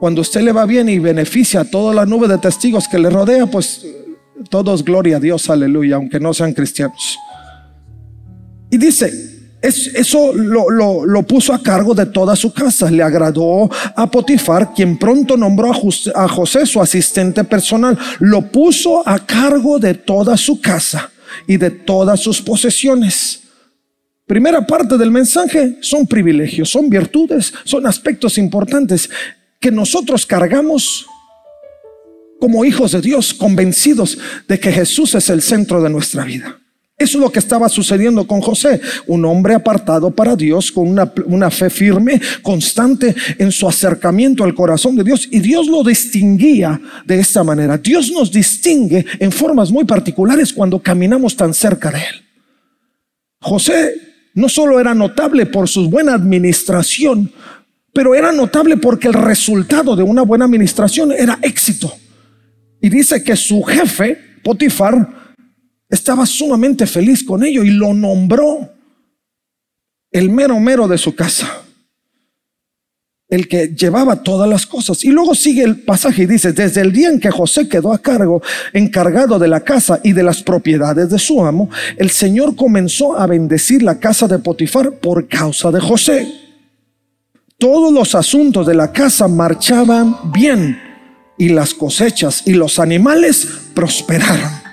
Cuando 0.00 0.21
usted 0.21 0.42
le 0.42 0.52
va 0.52 0.66
bien 0.66 0.88
y 0.88 0.99
beneficia 0.99 1.61
a 1.61 1.64
toda 1.64 1.94
la 1.94 2.04
nube 2.04 2.28
de 2.28 2.37
testigos 2.37 2.87
que 2.88 2.99
le 2.99 3.09
rodea, 3.09 3.47
pues 3.47 3.87
todos 4.50 4.85
gloria 4.85 5.16
a 5.16 5.21
Dios, 5.21 5.49
aleluya, 5.49 5.97
aunque 5.97 6.21
no 6.21 6.35
sean 6.35 6.52
cristianos. 6.52 7.16
Y 8.75 8.76
dice, 8.76 9.09
eso 9.62 10.33
lo, 10.35 10.69
lo, 10.69 11.23
puso 11.23 11.54
a 11.54 11.62
cargo 11.62 11.95
de 11.95 12.07
toda 12.07 12.35
su 12.35 12.52
casa. 12.52 12.90
Le 12.90 13.04
agradó 13.04 13.71
a 13.95 14.11
Potifar, 14.11 14.75
quien 14.75 14.99
pronto 14.99 15.37
nombró 15.37 15.71
a 16.16 16.28
José 16.28 16.66
su 16.66 16.83
asistente 16.83 17.45
personal. 17.45 17.97
Lo 18.19 18.50
puso 18.50 19.09
a 19.09 19.25
cargo 19.25 19.78
de 19.78 19.95
toda 19.95 20.37
su 20.37 20.61
casa 20.61 21.09
y 21.47 21.57
de 21.57 21.71
todas 21.71 22.19
sus 22.19 22.43
posesiones. 22.43 23.43
Primera 24.26 24.66
parte 24.66 24.99
del 24.99 25.12
mensaje 25.12 25.78
son 25.81 26.04
privilegios, 26.04 26.69
son 26.69 26.90
virtudes, 26.90 27.54
son 27.62 27.87
aspectos 27.87 28.38
importantes 28.38 29.09
que 29.61 29.71
nosotros 29.71 30.26
cargamos 30.26 31.07
como 32.40 32.64
hijos 32.64 32.90
de 32.90 33.02
Dios, 33.02 33.35
convencidos 33.35 34.19
de 34.49 34.59
que 34.59 34.73
Jesús 34.73 35.14
es 35.14 35.31
el 35.31 35.43
centro 35.43 35.81
de 35.81 35.90
nuestra 35.90 36.25
vida. 36.25 36.59
Eso 36.97 37.19
es 37.19 37.23
lo 37.25 37.33
que 37.33 37.41
estaba 37.41 37.69
sucediendo 37.69 38.25
con 38.25 38.41
José, 38.41 38.81
un 39.09 39.25
hombre 39.25 39.55
apartado 39.55 40.13
para 40.13 40.37
Dios, 40.37 40.71
con 40.71 40.89
una, 40.89 41.13
una, 41.27 41.51
fe 41.51 41.69
firme, 41.69 42.21
constante 42.41 43.15
en 43.37 43.51
su 43.51 43.69
acercamiento 43.69 44.45
al 44.45 44.55
corazón 44.55 44.95
de 44.95 45.03
Dios. 45.03 45.27
Y 45.31 45.41
Dios 45.41 45.67
lo 45.67 45.83
distinguía 45.83 46.81
de 47.05 47.19
esta 47.19 47.43
manera. 47.43 47.79
Dios 47.79 48.13
nos 48.13 48.31
distingue 48.31 49.05
en 49.19 49.33
formas 49.33 49.73
muy 49.73 49.85
particulares 49.85 50.53
cuando 50.53 50.79
caminamos 50.79 51.37
tan 51.37 51.53
cerca 51.53 51.91
de 51.91 51.99
Él. 51.99 52.25
José 53.41 53.95
no 54.35 54.49
solo 54.49 54.79
era 54.79 54.95
notable 54.95 55.47
por 55.47 55.69
su 55.69 55.91
buena 55.91 56.15
administración, 56.15 57.33
pero 57.93 58.15
era 58.15 58.31
notable 58.31 58.77
porque 58.77 59.09
el 59.09 59.15
resultado 59.15 59.97
de 59.97 60.05
una 60.05 60.23
buena 60.23 60.45
administración 60.45 61.11
era 61.11 61.41
éxito. 61.43 61.93
Y 62.81 62.89
dice 62.89 63.25
que 63.25 63.35
su 63.35 63.63
jefe, 63.63 64.19
Potifar, 64.45 65.24
estaba 65.95 66.27
sumamente 66.27 66.87
feliz 66.87 67.25
con 67.25 67.45
ello 67.45 67.63
y 67.63 67.71
lo 67.71 67.95
nombró 67.95 68.71
el 70.11 70.29
mero 70.29 70.61
mero 70.61 70.87
de 70.87 70.99
su 70.99 71.15
casa, 71.15 71.63
el 73.29 73.49
que 73.49 73.69
llevaba 73.69 74.23
todas 74.23 74.49
las 74.49 74.67
cosas. 74.67 75.05
Y 75.05 75.11
luego 75.11 75.35
sigue 75.35 75.63
el 75.63 75.81
pasaje 75.83 76.23
y 76.23 76.27
dice, 76.27 76.53
desde 76.53 76.81
el 76.81 76.93
día 76.93 77.09
en 77.09 77.19
que 77.19 77.31
José 77.31 77.69
quedó 77.69 77.93
a 77.93 77.99
cargo, 77.99 78.43
encargado 78.73 79.39
de 79.39 79.49
la 79.49 79.61
casa 79.61 80.01
y 80.05 80.13
de 80.13 80.23
las 80.23 80.43
propiedades 80.43 81.11
de 81.11 81.19
su 81.19 81.45
amo, 81.45 81.71
el 81.97 82.11
Señor 82.11 82.55
comenzó 82.55 83.17
a 83.17 83.27
bendecir 83.27 83.83
la 83.83 83.99
casa 83.99 84.29
de 84.29 84.39
Potifar 84.39 84.93
por 84.99 85.27
causa 85.29 85.71
de 85.71 85.81
José. 85.81 86.33
Todos 87.59 87.93
los 87.93 88.15
asuntos 88.15 88.67
de 88.67 88.75
la 88.75 88.93
casa 88.93 89.27
marchaban 89.27 90.33
bien 90.33 90.79
y 91.39 91.49
las 91.49 91.73
cosechas 91.73 92.43
y 92.47 92.53
los 92.53 92.79
animales 92.79 93.49
prosperaron 93.75 94.63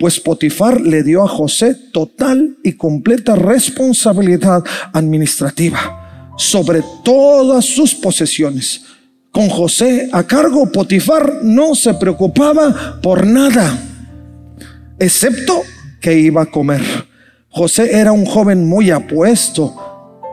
pues 0.00 0.18
Potifar 0.18 0.80
le 0.80 1.02
dio 1.02 1.22
a 1.22 1.28
José 1.28 1.74
total 1.92 2.56
y 2.64 2.72
completa 2.72 3.36
responsabilidad 3.36 4.64
administrativa 4.94 6.32
sobre 6.38 6.82
todas 7.04 7.66
sus 7.66 7.94
posesiones. 7.94 8.80
Con 9.30 9.50
José 9.50 10.08
a 10.10 10.22
cargo, 10.22 10.72
Potifar 10.72 11.44
no 11.44 11.74
se 11.74 11.92
preocupaba 11.92 12.98
por 13.02 13.26
nada, 13.26 13.78
excepto 14.98 15.62
que 16.00 16.18
iba 16.18 16.42
a 16.42 16.46
comer. 16.46 16.80
José 17.50 17.94
era 17.94 18.12
un 18.12 18.24
joven 18.24 18.66
muy 18.66 18.90
apuesto 18.90 19.76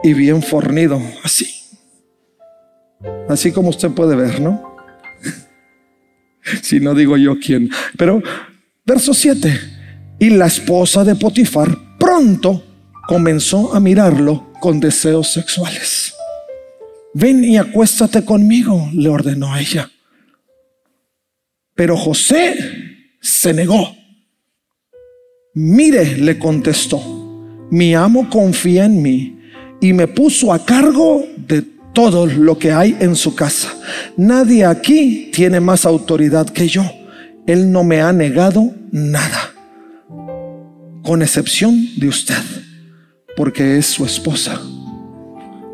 y 0.02 0.14
bien 0.14 0.42
fornido, 0.42 0.98
así. 1.22 1.46
Así 3.28 3.52
como 3.52 3.68
usted 3.68 3.90
puede 3.90 4.16
ver, 4.16 4.40
¿no? 4.40 4.78
si 6.62 6.80
no 6.80 6.94
digo 6.94 7.18
yo 7.18 7.38
quién. 7.38 7.68
Pero 7.98 8.22
Verso 8.88 9.12
7. 9.12 9.60
Y 10.18 10.30
la 10.30 10.46
esposa 10.46 11.04
de 11.04 11.14
Potifar 11.14 11.76
pronto 11.98 12.64
comenzó 13.06 13.74
a 13.74 13.80
mirarlo 13.80 14.50
con 14.60 14.80
deseos 14.80 15.30
sexuales. 15.30 16.14
Ven 17.12 17.44
y 17.44 17.58
acuéstate 17.58 18.24
conmigo, 18.24 18.88
le 18.94 19.10
ordenó 19.10 19.54
ella. 19.58 19.90
Pero 21.74 21.98
José 21.98 22.56
se 23.20 23.52
negó. 23.52 23.94
Mire, 25.52 26.16
le 26.16 26.38
contestó, 26.38 26.98
mi 27.70 27.94
amo 27.94 28.30
confía 28.30 28.86
en 28.86 29.02
mí 29.02 29.38
y 29.82 29.92
me 29.92 30.08
puso 30.08 30.50
a 30.50 30.64
cargo 30.64 31.26
de 31.36 31.62
todo 31.92 32.24
lo 32.24 32.58
que 32.58 32.72
hay 32.72 32.96
en 33.00 33.16
su 33.16 33.34
casa. 33.34 33.70
Nadie 34.16 34.64
aquí 34.64 35.30
tiene 35.34 35.60
más 35.60 35.84
autoridad 35.84 36.48
que 36.48 36.68
yo. 36.68 36.90
Él 37.46 37.70
no 37.70 37.84
me 37.84 38.00
ha 38.00 38.12
negado 38.12 38.77
nada, 38.90 39.52
con 41.02 41.22
excepción 41.22 41.88
de 41.96 42.08
usted, 42.08 42.42
porque 43.36 43.78
es 43.78 43.86
su 43.86 44.04
esposa. 44.04 44.60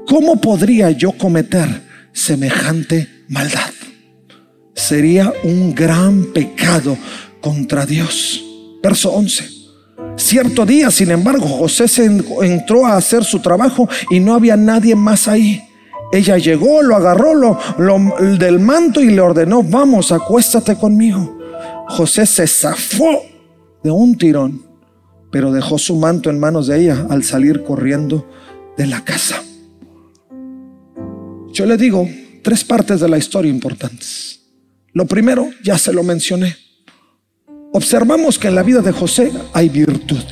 ¿Cómo 0.06 0.40
podría 0.40 0.90
yo 0.90 1.12
cometer 1.12 1.83
semejante 2.12 3.09
maldad? 3.28 3.73
Sería 4.75 5.33
un 5.44 5.75
gran 5.75 6.33
pecado 6.33 6.99
contra 7.40 7.87
Dios. 7.87 8.42
Verso 8.83 9.12
11. 9.12 9.49
Cierto 10.16 10.66
día, 10.66 10.90
sin 10.90 11.11
embargo, 11.11 11.47
José 11.47 11.88
se 11.88 12.04
entró 12.04 12.87
a 12.87 12.97
hacer 12.97 13.25
su 13.25 13.40
trabajo 13.40 13.88
y 14.11 14.21
no 14.21 14.35
había 14.35 14.56
nadie 14.56 14.94
más 14.94 15.26
ahí. 15.26 15.62
Ella 16.12 16.38
llegó, 16.38 16.83
lo 16.83 16.94
agarró 16.94 17.59
del 18.38 18.61
manto 18.61 19.00
y 19.00 19.06
le 19.11 19.21
ordenó, 19.21 19.62
vamos, 19.62 20.12
acuéstate 20.12 20.76
conmigo. 20.76 21.38
José 21.88 22.26
se 22.26 22.47
zafó 22.47 23.23
de 23.83 23.91
un 23.91 24.17
tirón, 24.17 24.64
pero 25.31 25.53
dejó 25.53 25.79
su 25.79 25.97
manto 25.97 26.31
en 26.31 26.41
manos 26.41 26.67
de 26.67 26.81
ella 26.81 27.07
al 27.11 27.25
salir 27.25 27.62
corriendo 27.62 28.29
de 28.76 28.87
la 28.87 29.05
casa. 29.05 29.43
Yo 31.53 31.67
le 31.67 31.76
digo 31.76 32.09
tres 32.43 32.64
partes 32.64 33.00
de 33.00 33.09
la 33.09 33.19
historia 33.19 33.50
importantes. 33.50 34.41
Lo 34.93 35.07
primero, 35.07 35.50
ya 35.62 35.79
se 35.79 35.93
lo 35.93 36.03
mencioné. 36.03 36.57
Observamos 37.73 38.38
que 38.38 38.49
en 38.49 38.55
la 38.55 38.62
vida 38.62 38.81
de 38.81 38.93
José 38.93 39.33
hay 39.53 39.69
virtud. 39.69 40.23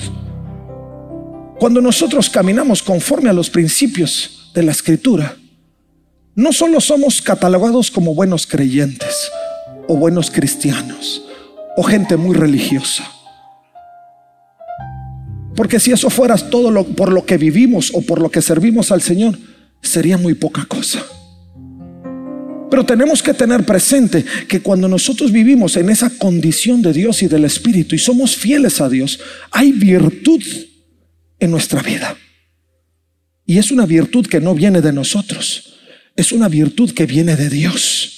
Cuando 1.59 1.81
nosotros 1.81 2.29
caminamos 2.31 2.83
conforme 2.83 3.31
a 3.31 3.33
los 3.33 3.51
principios 3.51 4.51
de 4.55 4.63
la 4.63 4.73
escritura, 4.73 5.37
no 6.35 6.53
solo 6.53 6.81
somos 6.81 7.21
catalogados 7.21 7.91
como 7.91 8.15
buenos 8.15 8.47
creyentes 8.47 9.31
o 9.89 9.97
buenos 9.97 10.31
cristianos, 10.31 11.23
o 11.77 11.83
gente 11.83 12.17
muy 12.17 12.35
religiosa. 12.35 13.05
Porque 15.55 15.79
si 15.79 15.93
eso 15.93 16.11
fuera 16.11 16.37
todo 16.37 16.85
por 16.95 17.13
lo 17.13 17.25
que 17.25 17.37
vivimos 17.37 17.91
o 17.95 18.03
por 18.03 18.21
lo 18.21 18.31
que 18.31 18.43
servimos 18.43 18.91
al 18.91 19.03
Señor, 19.03 19.39
sería 19.83 20.17
muy 20.17 20.35
poca 20.35 20.65
cosa. 20.65 21.05
Pero 22.71 22.87
tenemos 22.87 23.23
que 23.23 23.35
tener 23.35 23.67
presente 23.67 24.25
que 24.49 24.61
cuando 24.61 24.89
nosotros 24.89 25.31
vivimos 25.31 25.77
en 25.77 25.91
esa 25.91 26.09
condición 26.09 26.81
de 26.81 26.95
Dios 26.95 27.23
y 27.23 27.29
del 27.29 27.45
Espíritu 27.45 27.95
y 27.95 27.99
somos 27.99 28.35
fieles 28.35 28.81
a 28.81 28.89
Dios, 28.89 29.21
hay 29.51 29.73
virtud 29.73 30.43
en 31.39 31.51
nuestra 31.51 31.83
vida. 31.83 32.17
Y 33.45 33.59
es 33.59 33.71
una 33.71 33.85
virtud 33.85 34.27
que 34.27 34.41
no 34.41 34.55
viene 34.55 34.81
de 34.81 34.93
nosotros, 34.93 35.75
es 36.17 36.33
una 36.33 36.49
virtud 36.49 36.93
que 36.93 37.05
viene 37.05 37.37
de 37.37 37.51
Dios. 37.51 38.12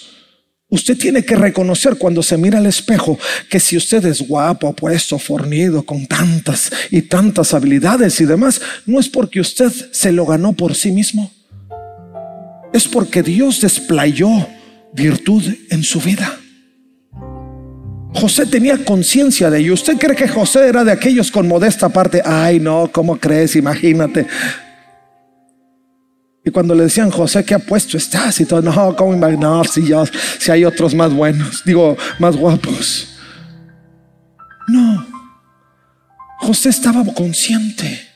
Usted 0.75 0.99
tiene 0.99 1.25
que 1.25 1.37
reconocer 1.37 1.95
cuando 1.99 2.21
se 2.21 2.37
mira 2.37 2.59
al 2.59 2.67
espejo 2.67 3.17
que 3.49 3.61
si 3.61 3.77
usted 3.77 4.05
es 4.07 4.21
guapo, 4.21 4.67
apuesto, 4.67 5.21
fornido, 5.21 5.85
con 5.85 6.05
tantas 6.05 6.69
y 6.91 7.03
tantas 7.03 7.55
habilidades 7.55 8.21
y 8.21 8.25
demás, 8.25 8.61
no 8.85 8.99
es 8.99 9.09
porque 9.09 9.39
usted 9.39 9.71
se 9.93 10.11
lo 10.11 10.27
ganó 10.27 10.53
por 10.53 10.75
sí 10.75 10.91
mismo. 10.91 11.31
Es 12.73 12.89
porque 12.89 13.23
Dios 13.23 13.61
desplayó 13.61 14.29
virtud 14.93 15.45
en 15.71 15.85
su 15.85 16.01
vida. 16.01 16.41
José 18.13 18.45
tenía 18.47 18.85
conciencia 18.85 19.51
de 19.51 19.61
ello. 19.61 19.75
¿Usted 19.75 19.97
cree 19.97 20.17
que 20.17 20.27
José 20.27 20.67
era 20.67 20.83
de 20.83 20.91
aquellos 20.91 21.31
con 21.31 21.47
modesta 21.47 21.89
parte? 21.89 22.21
Ay, 22.25 22.59
no, 22.59 22.91
¿cómo 22.91 23.17
crees? 23.17 23.55
Imagínate. 23.55 24.27
Y 26.45 26.51
cuando 26.51 26.75
le 26.75 26.85
decían, 26.85 27.11
José, 27.11 27.43
¿qué 27.43 27.55
apuesto 27.55 27.97
estás? 27.97 28.39
Y 28.41 28.45
todo, 28.45 28.61
no, 28.61 28.95
¿cómo 28.95 29.15
imaginar 29.15 29.67
si, 29.67 29.87
ya, 29.87 30.05
si 30.39 30.51
hay 30.51 30.65
otros 30.65 30.95
más 30.95 31.13
buenos? 31.13 31.63
Digo, 31.65 31.97
más 32.19 32.37
guapos. 32.37 33.09
No. 34.69 35.07
José 36.41 36.69
estaba 36.69 37.03
consciente 37.15 38.07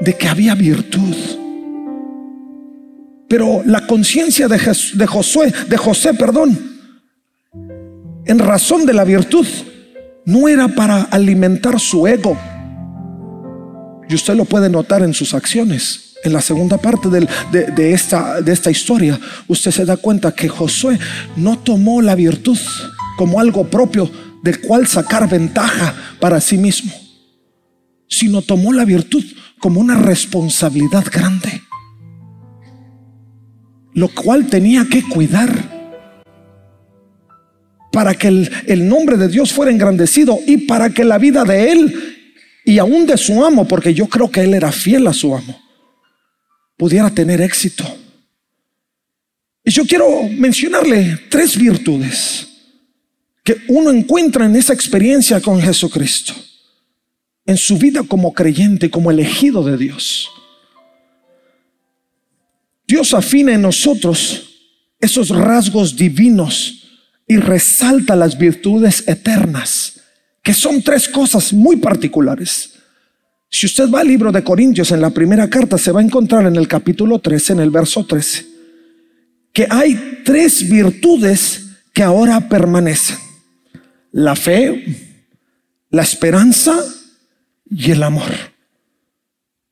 de 0.00 0.16
que 0.16 0.26
había 0.26 0.54
virtud. 0.54 1.14
Pero 3.28 3.62
la 3.66 3.86
conciencia 3.86 4.48
de, 4.48 4.58
de, 4.94 5.06
Josué, 5.06 5.52
de 5.68 5.76
José, 5.76 6.14
perdón, 6.14 6.58
en 8.24 8.38
razón 8.38 8.86
de 8.86 8.94
la 8.94 9.04
virtud, 9.04 9.46
no 10.24 10.48
era 10.48 10.68
para 10.68 11.02
alimentar 11.02 11.78
su 11.78 12.06
ego. 12.06 12.38
Y 14.08 14.14
usted 14.14 14.34
lo 14.34 14.46
puede 14.46 14.70
notar 14.70 15.02
en 15.02 15.12
sus 15.12 15.34
acciones. 15.34 16.07
En 16.24 16.32
la 16.32 16.40
segunda 16.40 16.78
parte 16.78 17.08
de, 17.08 17.92
esta, 17.92 18.70
historia, 18.70 19.18
usted 19.46 19.70
se 19.70 19.84
da 19.84 19.96
cuenta 19.96 20.32
que 20.32 20.48
Josué 20.48 20.98
no 21.36 21.58
tomó 21.58 22.02
la 22.02 22.14
virtud 22.14 22.58
como 23.16 23.38
algo 23.38 23.68
propio 23.68 24.10
del 24.42 24.60
cual 24.60 24.86
sacar 24.86 25.28
ventaja 25.28 25.94
para 26.20 26.40
sí 26.40 26.58
mismo, 26.58 26.92
sino 28.08 28.42
tomó 28.42 28.72
la 28.72 28.84
virtud 28.84 29.24
como 29.60 29.80
una 29.80 29.94
responsabilidad 29.94 31.04
grande, 31.10 31.62
lo 33.94 34.08
cual 34.08 34.46
tenía 34.46 34.86
que 34.90 35.02
cuidar 35.02 35.78
para 37.92 38.14
que 38.14 38.28
el, 38.28 38.50
el, 38.66 38.88
nombre 38.88 39.16
de 39.16 39.28
Dios 39.28 39.52
fuera 39.52 39.72
engrandecido 39.72 40.38
y 40.46 40.58
para 40.58 40.90
que 40.90 41.04
la 41.04 41.18
vida 41.18 41.44
de 41.44 41.72
él 41.72 42.18
y 42.64 42.78
aún 42.78 43.06
de 43.06 43.16
su 43.16 43.44
amo, 43.44 43.66
porque 43.66 43.94
yo 43.94 44.08
creo 44.08 44.30
que 44.30 44.42
él 44.42 44.54
era 44.54 44.70
fiel 44.70 45.06
a 45.06 45.12
su 45.12 45.34
amo, 45.34 45.58
pudiera 46.78 47.10
tener 47.10 47.42
éxito. 47.42 47.84
Y 49.62 49.70
yo 49.70 49.84
quiero 49.84 50.22
mencionarle 50.30 51.20
tres 51.28 51.58
virtudes 51.58 52.48
que 53.44 53.58
uno 53.68 53.90
encuentra 53.90 54.46
en 54.46 54.56
esa 54.56 54.72
experiencia 54.72 55.40
con 55.40 55.60
Jesucristo, 55.60 56.34
en 57.44 57.56
su 57.58 57.76
vida 57.76 58.02
como 58.02 58.32
creyente, 58.32 58.90
como 58.90 59.10
elegido 59.10 59.62
de 59.62 59.76
Dios. 59.76 60.30
Dios 62.86 63.12
afina 63.12 63.52
en 63.52 63.62
nosotros 63.62 64.48
esos 65.00 65.28
rasgos 65.30 65.96
divinos 65.96 66.84
y 67.26 67.36
resalta 67.36 68.16
las 68.16 68.38
virtudes 68.38 69.06
eternas, 69.06 70.00
que 70.42 70.54
son 70.54 70.82
tres 70.82 71.08
cosas 71.08 71.52
muy 71.52 71.76
particulares. 71.76 72.77
Si 73.50 73.66
usted 73.66 73.90
va 73.90 74.00
al 74.00 74.08
libro 74.08 74.30
de 74.30 74.44
Corintios 74.44 74.90
en 74.92 75.00
la 75.00 75.10
primera 75.10 75.48
carta, 75.48 75.78
se 75.78 75.90
va 75.90 76.00
a 76.00 76.04
encontrar 76.04 76.46
en 76.46 76.56
el 76.56 76.68
capítulo 76.68 77.18
13, 77.18 77.54
en 77.54 77.60
el 77.60 77.70
verso 77.70 78.04
13, 78.04 78.46
que 79.52 79.66
hay 79.70 80.22
tres 80.24 80.68
virtudes 80.68 81.68
que 81.94 82.02
ahora 82.02 82.48
permanecen 82.48 83.16
la 84.12 84.36
fe, 84.36 85.16
la 85.90 86.02
esperanza 86.02 86.76
y 87.70 87.90
el 87.90 88.02
amor. 88.02 88.32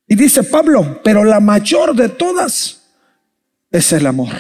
Y 0.09 0.15
dice 0.15 0.43
Pablo, 0.45 1.01
pero 1.03 1.25
la 1.25 1.41
mayor 1.41 1.95
de 1.95 2.09
todas 2.09 2.83
es 3.71 3.93
el 3.93 4.07
amor. 4.07 4.33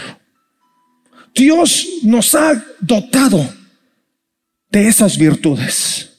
Dios 1.35 1.87
nos 2.03 2.35
ha 2.35 2.65
dotado 2.81 3.47
de 4.71 4.89
esas 4.89 5.19
virtudes. 5.19 6.16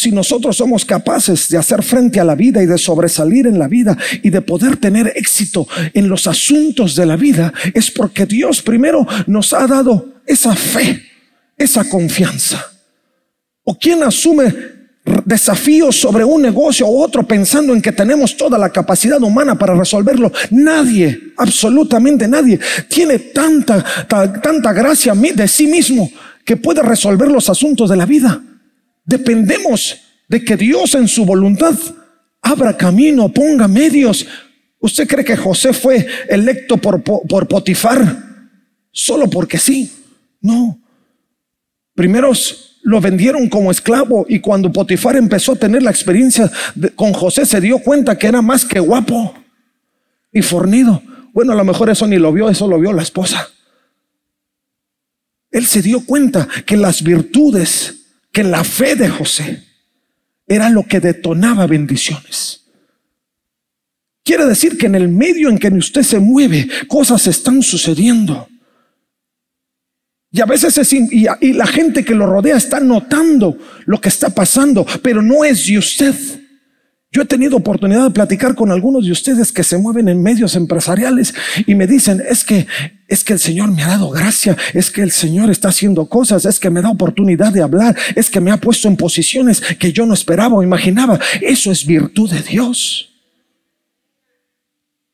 Si 0.00 0.12
nosotros 0.12 0.56
somos 0.56 0.84
capaces 0.84 1.48
de 1.48 1.58
hacer 1.58 1.82
frente 1.82 2.20
a 2.20 2.24
la 2.24 2.36
vida 2.36 2.62
y 2.62 2.66
de 2.66 2.78
sobresalir 2.78 3.48
en 3.48 3.58
la 3.58 3.66
vida 3.66 3.98
y 4.22 4.30
de 4.30 4.42
poder 4.42 4.76
tener 4.76 5.12
éxito 5.16 5.66
en 5.92 6.08
los 6.08 6.28
asuntos 6.28 6.94
de 6.94 7.04
la 7.04 7.16
vida, 7.16 7.52
es 7.74 7.90
porque 7.90 8.24
Dios 8.24 8.62
primero 8.62 9.04
nos 9.26 9.52
ha 9.52 9.66
dado 9.66 10.22
esa 10.24 10.54
fe 10.54 11.02
esa 11.58 11.82
confianza? 11.88 12.64
¿O 13.64 13.76
quién 13.76 14.02
asume 14.04 14.54
desafíos 15.24 15.96
sobre 16.00 16.24
un 16.24 16.40
negocio 16.40 16.86
u 16.86 17.02
otro 17.02 17.26
pensando 17.26 17.74
en 17.74 17.82
que 17.82 17.92
tenemos 17.92 18.36
toda 18.36 18.56
la 18.56 18.70
capacidad 18.70 19.20
humana 19.20 19.58
para 19.58 19.74
resolverlo? 19.74 20.30
Nadie, 20.50 21.32
absolutamente 21.36 22.28
nadie, 22.28 22.60
tiene 22.88 23.18
tanta, 23.18 23.84
tanta 24.06 24.72
gracia 24.72 25.12
de 25.12 25.48
sí 25.48 25.66
mismo 25.66 26.08
que 26.44 26.56
puede 26.56 26.82
resolver 26.82 27.28
los 27.28 27.50
asuntos 27.50 27.90
de 27.90 27.96
la 27.96 28.06
vida. 28.06 28.40
Dependemos 29.08 29.96
de 30.28 30.44
que 30.44 30.54
Dios 30.54 30.94
en 30.94 31.08
su 31.08 31.24
voluntad 31.24 31.74
abra 32.42 32.76
camino, 32.76 33.32
ponga 33.32 33.66
medios. 33.66 34.26
¿Usted 34.80 35.08
cree 35.08 35.24
que 35.24 35.34
José 35.34 35.72
fue 35.72 36.06
electo 36.28 36.76
por, 36.76 37.02
por 37.02 37.48
Potifar 37.48 38.24
solo 38.92 39.30
porque 39.30 39.56
sí? 39.56 39.90
No. 40.42 40.78
Primero 41.94 42.32
lo 42.82 43.00
vendieron 43.00 43.48
como 43.48 43.70
esclavo 43.70 44.26
y 44.28 44.40
cuando 44.40 44.70
Potifar 44.70 45.16
empezó 45.16 45.52
a 45.52 45.56
tener 45.56 45.82
la 45.82 45.90
experiencia 45.90 46.52
con 46.94 47.14
José 47.14 47.46
se 47.46 47.62
dio 47.62 47.78
cuenta 47.78 48.18
que 48.18 48.26
era 48.26 48.42
más 48.42 48.66
que 48.66 48.78
guapo 48.78 49.34
y 50.30 50.42
fornido. 50.42 51.02
Bueno, 51.32 51.52
a 51.52 51.56
lo 51.56 51.64
mejor 51.64 51.88
eso 51.88 52.06
ni 52.06 52.18
lo 52.18 52.30
vio, 52.30 52.50
eso 52.50 52.68
lo 52.68 52.78
vio 52.78 52.92
la 52.92 53.02
esposa. 53.02 53.48
Él 55.50 55.64
se 55.64 55.80
dio 55.80 56.04
cuenta 56.04 56.46
que 56.66 56.76
las 56.76 57.02
virtudes, 57.02 57.97
que 58.38 58.44
la 58.44 58.62
fe 58.62 58.94
de 58.94 59.08
José 59.08 59.64
era 60.46 60.70
lo 60.70 60.84
que 60.84 61.00
detonaba 61.00 61.66
bendiciones. 61.66 62.66
Quiere 64.22 64.46
decir 64.46 64.78
que 64.78 64.86
en 64.86 64.94
el 64.94 65.08
medio 65.08 65.48
en 65.48 65.58
que 65.58 65.66
usted 65.66 66.04
se 66.04 66.20
mueve, 66.20 66.68
cosas 66.86 67.26
están 67.26 67.64
sucediendo. 67.64 68.46
Y 70.30 70.40
a 70.40 70.44
veces 70.44 70.78
es, 70.78 70.92
y, 70.92 71.52
la 71.52 71.66
gente 71.66 72.04
que 72.04 72.14
lo 72.14 72.26
rodea 72.26 72.56
está 72.56 72.78
notando 72.78 73.58
lo 73.86 74.00
que 74.00 74.08
está 74.08 74.30
pasando, 74.30 74.86
pero 75.02 75.20
no 75.20 75.44
es 75.44 75.66
de 75.66 75.78
usted. 75.78 76.14
Yo 77.10 77.22
he 77.22 77.26
tenido 77.26 77.56
oportunidad 77.56 78.04
de 78.04 78.14
platicar 78.14 78.54
con 78.54 78.70
algunos 78.70 79.04
de 79.04 79.10
ustedes 79.10 79.50
que 79.50 79.64
se 79.64 79.78
mueven 79.78 80.08
en 80.08 80.22
medios 80.22 80.54
empresariales 80.54 81.34
y 81.66 81.74
me 81.74 81.88
dicen, 81.88 82.22
es 82.24 82.44
que, 82.44 82.68
es 83.08 83.24
que 83.24 83.32
el 83.32 83.38
Señor 83.38 83.72
me 83.72 83.82
ha 83.82 83.88
dado 83.88 84.10
gracia, 84.10 84.56
es 84.74 84.90
que 84.90 85.02
el 85.02 85.10
Señor 85.10 85.50
está 85.50 85.70
haciendo 85.70 86.06
cosas, 86.06 86.44
es 86.44 86.60
que 86.60 86.70
me 86.70 86.82
da 86.82 86.90
oportunidad 86.90 87.52
de 87.52 87.62
hablar, 87.62 87.96
es 88.14 88.30
que 88.30 88.40
me 88.40 88.50
ha 88.52 88.58
puesto 88.58 88.86
en 88.86 88.96
posiciones 88.96 89.60
que 89.78 89.92
yo 89.92 90.06
no 90.06 90.14
esperaba 90.14 90.54
o 90.54 90.62
imaginaba. 90.62 91.18
Eso 91.40 91.72
es 91.72 91.84
virtud 91.84 92.30
de 92.30 92.42
Dios. 92.42 93.08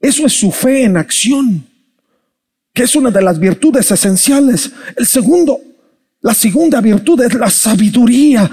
Eso 0.01 0.27
es 0.27 0.33
su 0.35 0.51
fe 0.51 0.83
en 0.83 0.97
acción 0.99 1.65
que 2.75 2.83
es 2.83 2.97
una 2.97 3.11
de 3.11 3.23
las 3.23 3.39
virtudes 3.39 3.89
esenciales. 3.91 4.71
El 4.97 5.07
segundo, 5.07 5.61
la 6.21 6.35
segunda 6.35 6.81
virtud 6.81 7.23
es 7.23 7.33
la 7.35 7.49
sabiduría 7.49 8.51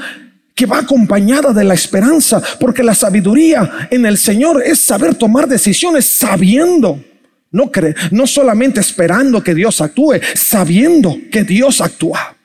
que 0.53 0.67
va 0.67 0.77
acompañada 0.77 1.51
de 1.51 1.63
la 1.63 1.73
esperanza, 1.73 2.39
porque 2.59 2.83
la 2.83 2.93
sabiduría 2.93 3.87
en 3.89 4.05
el 4.05 4.19
Señor 4.19 4.61
es 4.63 4.79
saber 4.79 5.15
tomar 5.15 5.47
decisiones 5.47 6.05
sabiendo, 6.05 7.03
no 7.51 7.69
cree, 7.69 7.95
no 8.11 8.25
solamente 8.25 8.79
esperando 8.79 9.43
que 9.43 9.53
Dios 9.53 9.81
actúe, 9.81 10.15
sabiendo 10.35 11.17
que 11.29 11.43
Dios 11.43 11.81
actúa. 11.81 12.35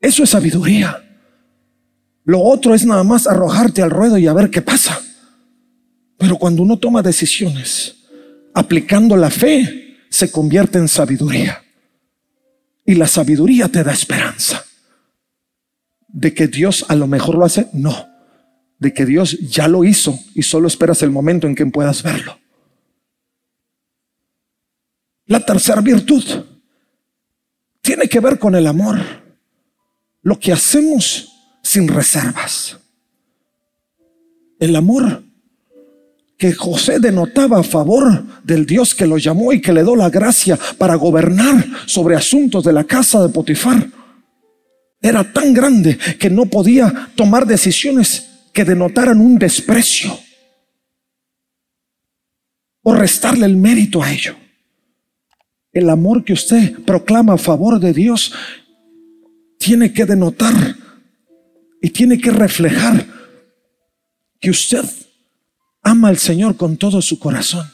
Eso 0.00 0.22
es 0.22 0.30
sabiduría. 0.30 1.02
Lo 2.24 2.40
otro 2.40 2.74
es 2.74 2.84
nada 2.84 3.04
más 3.04 3.26
arrojarte 3.26 3.82
al 3.82 3.90
ruedo 3.90 4.18
y 4.18 4.26
a 4.26 4.32
ver 4.32 4.50
qué 4.50 4.62
pasa. 4.62 5.00
Pero 6.18 6.36
cuando 6.36 6.62
uno 6.62 6.78
toma 6.78 7.02
decisiones 7.02 7.96
aplicando 8.54 9.16
la 9.16 9.30
fe, 9.30 9.96
se 10.08 10.30
convierte 10.30 10.78
en 10.78 10.88
sabiduría. 10.88 11.62
Y 12.86 12.94
la 12.94 13.08
sabiduría 13.08 13.68
te 13.68 13.82
da 13.82 13.92
esperanza. 13.92 14.64
De 16.06 16.32
que 16.32 16.46
Dios 16.46 16.84
a 16.88 16.94
lo 16.94 17.06
mejor 17.06 17.36
lo 17.36 17.44
hace, 17.44 17.68
no. 17.72 18.06
De 18.78 18.92
que 18.92 19.06
Dios 19.06 19.38
ya 19.40 19.68
lo 19.68 19.84
hizo 19.84 20.18
y 20.34 20.42
solo 20.42 20.68
esperas 20.68 21.02
el 21.02 21.10
momento 21.10 21.46
en 21.46 21.54
que 21.54 21.66
puedas 21.66 22.02
verlo. 22.02 22.38
La 25.26 25.40
tercera 25.40 25.80
virtud 25.80 26.24
tiene 27.80 28.08
que 28.08 28.20
ver 28.20 28.38
con 28.38 28.54
el 28.54 28.66
amor. 28.66 28.98
Lo 30.22 30.38
que 30.38 30.52
hacemos 30.52 31.30
sin 31.62 31.88
reservas. 31.88 32.78
El 34.58 34.76
amor 34.76 35.22
que 36.36 36.52
José 36.52 36.98
denotaba 36.98 37.60
a 37.60 37.62
favor 37.62 38.42
del 38.42 38.66
Dios 38.66 38.94
que 38.94 39.06
lo 39.06 39.18
llamó 39.18 39.52
y 39.52 39.60
que 39.60 39.72
le 39.72 39.82
dio 39.82 39.96
la 39.96 40.10
gracia 40.10 40.58
para 40.78 40.94
gobernar 40.94 41.64
sobre 41.86 42.16
asuntos 42.16 42.64
de 42.64 42.72
la 42.72 42.84
casa 42.84 43.22
de 43.22 43.32
Potifar, 43.32 43.88
era 45.00 45.32
tan 45.32 45.52
grande 45.52 45.98
que 46.18 46.30
no 46.30 46.46
podía 46.46 47.10
tomar 47.14 47.46
decisiones 47.46 48.26
que 48.52 48.64
denotaran 48.64 49.20
un 49.20 49.38
desprecio 49.38 50.18
o 52.82 52.94
restarle 52.94 53.46
el 53.46 53.56
mérito 53.56 54.02
a 54.02 54.10
ello. 54.10 54.43
El 55.74 55.90
amor 55.90 56.24
que 56.24 56.32
usted 56.32 56.82
proclama 56.84 57.34
a 57.34 57.38
favor 57.38 57.78
de 57.78 57.92
Dios 57.92 58.32
tiene 59.58 59.92
que 59.92 60.06
denotar 60.06 60.76
y 61.82 61.90
tiene 61.90 62.18
que 62.18 62.30
reflejar 62.30 63.06
que 64.40 64.50
usted 64.50 64.84
ama 65.82 66.08
al 66.08 66.18
Señor 66.18 66.56
con 66.56 66.76
todo 66.76 67.02
su 67.02 67.18
corazón. 67.18 67.70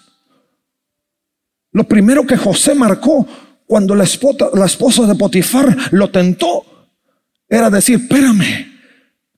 Lo 1.73 1.85
primero 1.85 2.27
que 2.27 2.37
José 2.37 2.75
marcó 2.75 3.27
cuando 3.67 3.95
la 3.95 4.05
esposa, 4.05 4.49
la 4.55 4.67
esposa 4.67 5.07
de 5.07 5.15
Potifar 5.15 5.77
lo 5.93 6.11
tentó 6.11 6.65
era 7.49 7.71
decir, 7.71 8.01
espérame, 8.01 8.71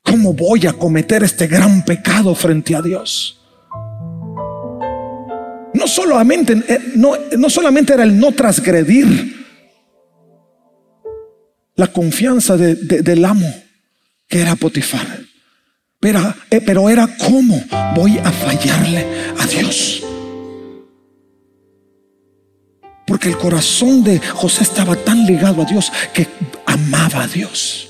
¿Cómo 0.03 0.35
voy 0.35 0.67
a 0.67 0.73
cometer 0.73 1.23
este 1.23 1.47
gran 1.47 1.85
pecado 1.85 2.35
frente 2.35 2.75
a 2.75 2.83
Dios? 2.83 3.41
No 5.75 5.87
solamente, 5.87 6.63
eh, 6.69 6.93
no, 6.97 7.15
no 7.39 7.51
solamente 7.51 7.95
era 7.95 8.05
el 8.05 8.19
no 8.19 8.33
transgredir 8.33 9.43
la 11.77 11.87
confianza 11.87 12.57
del 12.57 13.25
amo 13.25 13.53
que 14.29 14.41
era 14.41 14.57
Potifar, 14.57 15.21
pero, 15.99 16.35
eh, 16.51 16.61
pero 16.61 16.89
era 16.89 17.09
cómo 17.17 17.63
voy 17.95 18.19
a 18.19 18.31
fallarle 18.31 19.07
a 19.39 19.47
Dios. 19.47 20.03
Porque 23.07 23.29
el 23.29 23.37
corazón 23.37 24.05
de 24.05 24.19
José 24.19 24.63
estaba 24.63 24.97
tan 24.97 25.27
ligado 25.27 25.63
a 25.63 25.65
Dios 25.65 25.93
que 26.15 26.27
amaba 26.67 27.25
a 27.25 27.29
Dios. 27.29 27.89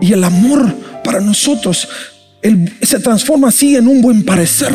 Y 0.00 0.12
el 0.12 0.22
amor 0.22 0.74
para 1.02 1.20
nosotros 1.20 1.88
se 2.82 2.98
transforma 3.00 3.48
así 3.48 3.76
en 3.76 3.88
un 3.88 4.02
buen 4.02 4.24
parecer, 4.24 4.72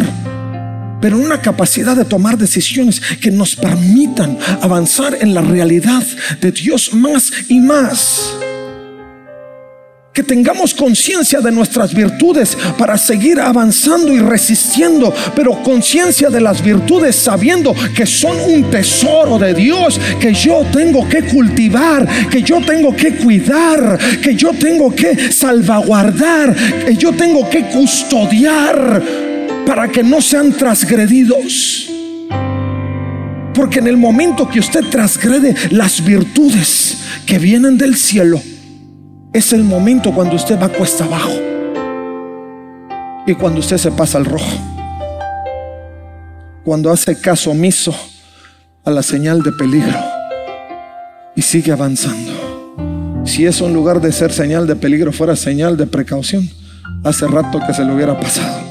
pero 1.02 1.18
una 1.18 1.42
capacidad 1.42 1.96
de 1.96 2.06
tomar 2.06 2.38
decisiones 2.38 3.02
que 3.22 3.32
nos 3.32 3.56
permitan 3.56 4.38
avanzar 4.62 5.18
en 5.20 5.34
la 5.34 5.42
realidad 5.42 6.04
de 6.42 6.52
Dios 6.52 6.94
más 6.94 7.32
y 7.48 7.60
más. 7.60 8.34
Que 10.14 10.24
tengamos 10.24 10.74
conciencia 10.74 11.40
de 11.40 11.52
nuestras 11.52 11.94
virtudes 11.94 12.58
para 12.78 12.98
seguir 12.98 13.40
avanzando 13.40 14.12
y 14.12 14.20
resistiendo, 14.20 15.14
pero 15.36 15.64
conciencia 15.64 16.30
de 16.30 16.42
las 16.42 16.62
virtudes 16.62 17.16
sabiendo 17.16 17.74
que 17.96 18.06
son 18.06 18.36
un 18.42 18.70
tesoro 18.70 19.38
de 19.38 19.54
Dios 19.54 20.02
que 20.20 20.34
yo 20.34 20.66
tengo 20.74 21.08
que 21.08 21.24
cultivar, 21.24 22.06
que 22.30 22.42
yo 22.42 22.60
tengo 22.60 22.94
que 22.94 23.16
cuidar, 23.16 23.98
que 24.22 24.36
yo 24.36 24.52
tengo 24.52 24.94
que 24.94 25.32
salvaguardar, 25.32 26.54
que 26.86 26.96
yo 26.96 27.14
tengo 27.14 27.50
que 27.50 27.66
custodiar 27.70 29.29
para 29.70 29.88
que 29.88 30.02
no 30.02 30.20
sean 30.20 30.52
transgredidos. 30.52 31.92
Porque 33.54 33.78
en 33.78 33.86
el 33.86 33.98
momento 33.98 34.50
que 34.50 34.60
usted 34.60 34.84
transgrede 34.90 35.54
las 35.70 36.04
virtudes 36.04 36.98
que 37.28 37.38
vienen 37.38 37.78
del 37.78 37.96
cielo, 37.96 38.42
es 39.32 39.54
el 39.54 39.64
momento 39.64 40.12
cuando 40.12 40.36
usted 40.38 40.60
va 40.60 40.70
cuesta 40.70 41.06
abajo 41.06 41.34
y 43.28 43.36
cuando 43.36 43.60
usted 43.60 43.78
se 43.78 43.92
pasa 43.92 44.18
al 44.18 44.26
rojo. 44.26 44.58
Cuando 46.66 46.90
hace 46.90 47.22
caso 47.22 47.52
omiso 47.52 47.96
a 48.84 48.90
la 48.90 49.04
señal 49.04 49.44
de 49.44 49.52
peligro 49.52 50.00
y 51.36 51.44
sigue 51.44 51.72
avanzando. 51.72 53.22
Si 53.24 53.46
eso 53.46 53.68
en 53.68 53.76
lugar 53.76 54.02
de 54.02 54.12
ser 54.14 54.34
señal 54.34 54.66
de 54.66 54.76
peligro 54.76 55.12
fuera 55.12 55.36
señal 55.36 55.78
de 55.78 55.86
precaución, 55.86 56.50
hace 57.04 57.28
rato 57.28 57.62
que 57.68 57.74
se 57.76 57.86
le 57.86 57.94
hubiera 57.94 58.20
pasado. 58.20 58.69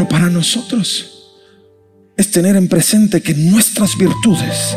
Pero 0.00 0.08
para 0.08 0.30
nosotros 0.30 1.10
es 2.16 2.30
tener 2.30 2.56
en 2.56 2.68
presente 2.68 3.20
que 3.20 3.34
nuestras 3.34 3.98
virtudes 3.98 4.74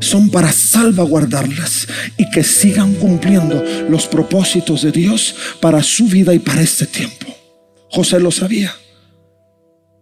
son 0.00 0.28
para 0.28 0.50
salvaguardarlas 0.50 1.86
y 2.16 2.28
que 2.30 2.42
sigan 2.42 2.94
cumpliendo 2.94 3.62
los 3.88 4.08
propósitos 4.08 4.82
de 4.82 4.90
Dios 4.90 5.36
para 5.60 5.84
su 5.84 6.06
vida 6.06 6.34
y 6.34 6.40
para 6.40 6.62
este 6.62 6.84
tiempo. 6.86 7.26
José 7.92 8.18
lo 8.18 8.32
sabía. 8.32 8.74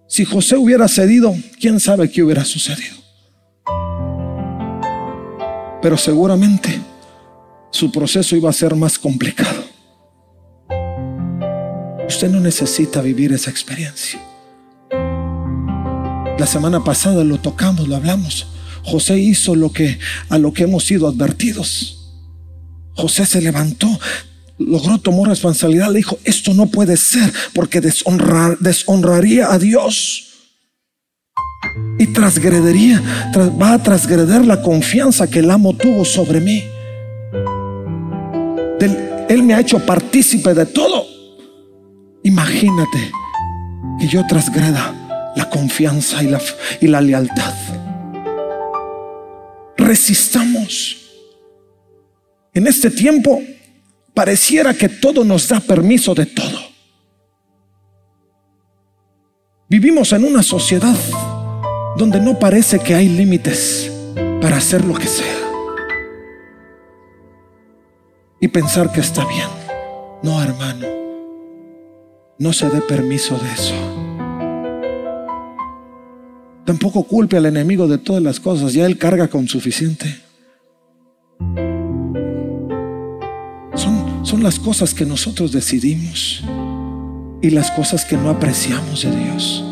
Si 0.09 0.25
José 0.25 0.57
hubiera 0.57 0.89
cedido, 0.89 1.37
quién 1.61 1.79
sabe 1.79 2.11
qué 2.11 2.23
hubiera 2.23 2.47
sucedido. 2.47 2.97
Pero 5.83 5.99
seguramente 5.99 6.81
su 7.71 7.93
proceso 7.93 8.35
iba 8.35 8.49
a 8.49 8.55
ser 8.55 8.75
más 8.77 8.99
complicado. 8.99 9.72
Usted 12.13 12.29
no 12.29 12.41
necesita 12.41 13.01
vivir 13.01 13.33
esa 13.33 13.51
experiencia. 13.51 14.21
La 16.39 16.47
semana 16.47 16.85
pasada 16.85 17.25
lo 17.25 17.39
tocamos, 17.39 17.89
lo 17.89 17.97
hablamos. 17.97 18.49
José 18.85 19.19
hizo 19.19 19.55
lo 19.55 19.73
que 19.73 19.99
a 20.29 20.37
lo 20.37 20.53
que 20.53 20.65
hemos 20.65 20.85
sido 20.85 21.09
advertidos. 21.09 22.13
José 22.95 23.25
se 23.25 23.41
levantó, 23.41 23.89
logró 24.59 24.99
tomar 24.99 25.31
responsabilidad, 25.31 25.91
le 25.91 25.99
dijo, 25.99 26.19
esto 26.25 26.53
no 26.53 26.67
puede 26.67 26.99
ser 26.99 27.33
porque 27.55 27.81
deshonraría 27.81 29.51
a 29.51 29.59
Dios. 29.59 30.29
Y 31.99 32.09
transgredería, 32.09 33.03
va 33.61 33.73
a 33.73 33.83
transgreder 33.83 34.45
la 34.45 34.61
confianza 34.61 35.31
que 35.31 35.39
el 35.39 35.51
amo 35.51 35.75
tuvo 35.75 36.05
sobre 36.05 36.41
mí. 36.41 36.63
él 39.31 39.43
me 39.43 39.55
ha 39.55 39.61
hecho 39.61 39.79
partícipe 39.79 40.53
de 40.53 40.67
todo. 40.67 41.12
Imagínate 42.25 43.11
que 43.99 44.07
yo 44.07 44.27
transgreda 44.27 45.33
la 45.37 45.49
confianza 45.51 46.23
y 46.23 46.29
la, 46.29 46.41
y 46.81 46.87
la 46.87 47.01
lealtad 47.01 47.55
resistamos. 49.83 50.97
En 52.55 52.67
este 52.67 52.91
tiempo 52.91 53.43
pareciera 54.15 54.75
que 54.75 54.89
todo 54.89 55.25
nos 55.25 55.49
da 55.49 55.61
permiso 55.61 56.15
de 56.15 56.27
todo. 56.27 56.61
Vivimos 59.69 60.13
en 60.13 60.25
una 60.25 60.43
sociedad 60.43 60.97
donde 61.97 62.21
no 62.21 62.39
parece 62.39 62.79
que 62.79 62.95
hay 62.95 63.09
límites 63.09 63.91
para 64.41 64.59
hacer 64.59 64.85
lo 64.85 64.95
que 64.95 65.07
sea. 65.07 65.39
Y 68.41 68.49
pensar 68.49 68.93
que 68.93 69.01
está 69.01 69.25
bien. 69.27 69.49
No, 70.23 70.43
hermano. 70.43 71.02
No 72.39 72.53
se 72.53 72.69
dé 72.71 72.81
permiso 72.81 73.39
de 73.39 73.53
eso. 73.53 73.75
Tampoco 76.65 77.05
culpe 77.05 77.37
al 77.37 77.47
enemigo 77.47 77.87
de 77.89 77.99
todas 77.99 78.23
las 78.23 78.41
cosas, 78.41 78.73
ya 78.73 78.87
él 78.87 78.99
carga 78.99 79.29
con 79.29 79.49
suficiente. 79.49 80.21
Son, 83.75 84.25
son 84.25 84.43
las 84.43 84.59
cosas 84.59 84.95
que 84.95 85.05
nosotros 85.05 85.53
decidimos 85.53 86.43
y 87.43 87.51
las 87.51 87.71
cosas 87.73 88.05
que 88.05 88.17
no 88.17 88.31
apreciamos 88.31 89.03
de 89.03 89.17
Dios. 89.17 89.65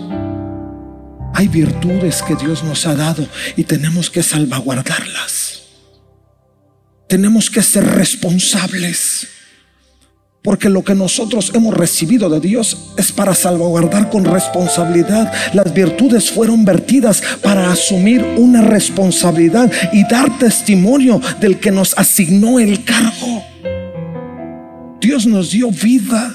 Hay 1.33 1.49
virtudes 1.49 2.23
que 2.23 2.35
Dios 2.35 2.65
nos 2.65 2.87
ha 2.87 2.95
dado 2.95 3.27
y 3.57 3.65
tenemos 3.65 4.11
que 4.11 4.23
salvaguardarlas. 4.23 5.63
Tenemos 7.09 7.49
que 7.51 7.63
ser 7.63 7.85
responsables. 7.85 9.27
Porque 10.43 10.71
lo 10.71 10.83
que 10.83 10.95
nosotros 10.95 11.53
hemos 11.55 11.75
recibido 11.75 12.31
de 12.31 12.41
Dios 12.41 12.93
es 12.97 13.13
para 13.13 13.35
salvaguardar 13.35 14.09
con 14.09 14.25
responsabilidad. 14.25 15.31
Las 15.53 15.73
virtudes 15.75 16.31
fueron 16.31 16.65
vertidas 16.65 17.23
para 17.43 17.71
asumir 17.71 18.25
una 18.39 18.63
responsabilidad 18.63 19.71
y 19.93 20.05
dar 20.05 20.39
testimonio 20.39 21.21
del 21.41 21.61
que 21.61 21.71
nos 21.71 21.97
asignó 21.99 22.59
el 22.59 22.85
cargo. 22.85 23.45
Dios 25.01 25.27
nos 25.27 25.51
dio 25.51 25.71
vida 25.71 26.35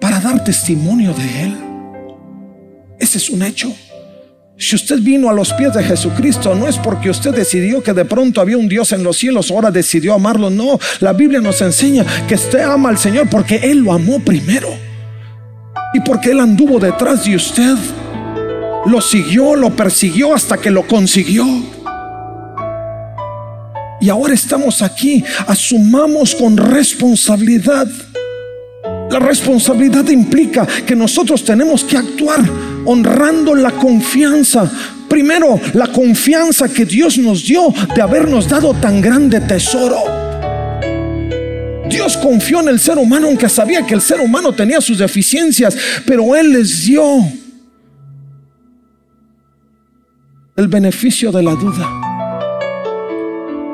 para 0.00 0.18
dar 0.20 0.42
testimonio 0.42 1.12
de 1.12 1.42
Él. 1.44 1.56
Ese 2.98 3.18
es 3.18 3.28
un 3.28 3.42
hecho. 3.42 3.74
Si 4.58 4.74
usted 4.74 5.00
vino 5.00 5.28
a 5.28 5.34
los 5.34 5.52
pies 5.52 5.74
de 5.74 5.84
Jesucristo, 5.84 6.54
no 6.54 6.66
es 6.66 6.78
porque 6.78 7.10
usted 7.10 7.34
decidió 7.34 7.82
que 7.82 7.92
de 7.92 8.06
pronto 8.06 8.40
había 8.40 8.56
un 8.56 8.68
Dios 8.68 8.90
en 8.92 9.04
los 9.04 9.18
cielos, 9.18 9.50
ahora 9.50 9.70
decidió 9.70 10.14
amarlo. 10.14 10.48
No, 10.48 10.78
la 11.00 11.12
Biblia 11.12 11.42
nos 11.42 11.60
enseña 11.60 12.06
que 12.26 12.36
usted 12.36 12.62
ama 12.62 12.88
al 12.88 12.96
Señor 12.96 13.28
porque 13.28 13.56
Él 13.56 13.80
lo 13.80 13.92
amó 13.92 14.18
primero. 14.18 14.68
Y 15.92 16.00
porque 16.00 16.30
Él 16.30 16.40
anduvo 16.40 16.78
detrás 16.78 17.26
de 17.26 17.36
usted. 17.36 17.76
Lo 18.86 19.02
siguió, 19.02 19.54
lo 19.56 19.76
persiguió 19.76 20.34
hasta 20.34 20.56
que 20.56 20.70
lo 20.70 20.86
consiguió. 20.86 21.44
Y 24.00 24.08
ahora 24.08 24.32
estamos 24.32 24.80
aquí. 24.80 25.22
Asumamos 25.46 26.34
con 26.34 26.56
responsabilidad. 26.56 27.88
La 29.10 29.18
responsabilidad 29.18 30.08
implica 30.08 30.66
que 30.86 30.96
nosotros 30.96 31.44
tenemos 31.44 31.84
que 31.84 31.98
actuar 31.98 32.42
honrando 32.86 33.54
la 33.54 33.72
confianza. 33.72 34.70
Primero, 35.08 35.60
la 35.74 35.86
confianza 35.88 36.68
que 36.68 36.84
Dios 36.84 37.18
nos 37.18 37.44
dio 37.44 37.72
de 37.94 38.02
habernos 38.02 38.48
dado 38.48 38.74
tan 38.74 39.00
grande 39.00 39.40
tesoro. 39.40 39.98
Dios 41.88 42.16
confió 42.16 42.60
en 42.60 42.68
el 42.68 42.80
ser 42.80 42.98
humano 42.98 43.28
aunque 43.28 43.48
sabía 43.48 43.86
que 43.86 43.94
el 43.94 44.00
ser 44.00 44.20
humano 44.20 44.52
tenía 44.52 44.80
sus 44.80 44.98
deficiencias, 44.98 45.76
pero 46.04 46.34
Él 46.34 46.52
les 46.52 46.84
dio 46.84 47.02
el 50.56 50.68
beneficio 50.68 51.30
de 51.30 51.42
la 51.42 51.54
duda 51.54 51.88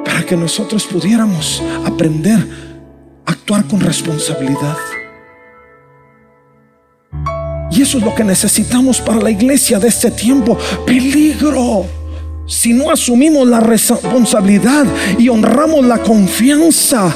para 0.04 0.24
que 0.24 0.36
nosotros 0.36 0.84
pudiéramos 0.84 1.62
aprender 1.86 2.38
a 3.24 3.32
actuar 3.32 3.64
con 3.64 3.80
responsabilidad. 3.80 4.76
Y 7.72 7.80
eso 7.80 7.98
es 7.98 8.04
lo 8.04 8.14
que 8.14 8.22
necesitamos 8.22 9.00
para 9.00 9.20
la 9.20 9.30
iglesia 9.30 9.78
de 9.78 9.88
este 9.88 10.10
tiempo. 10.10 10.58
Peligro. 10.86 11.86
si 12.46 12.74
no 12.74 12.90
asumimos 12.90 13.48
la 13.48 13.60
responsabilidad 13.60 14.84
y 15.18 15.28
honramos 15.30 15.86
la 15.86 15.98
confianza, 16.02 17.14